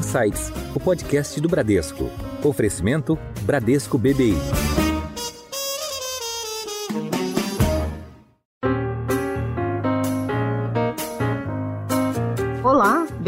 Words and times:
Insights, 0.00 0.50
o 0.74 0.80
podcast 0.80 1.38
do 1.42 1.48
Bradesco. 1.48 2.10
Oferecimento 2.42 3.18
Bradesco 3.42 3.98
BBI. 3.98 4.79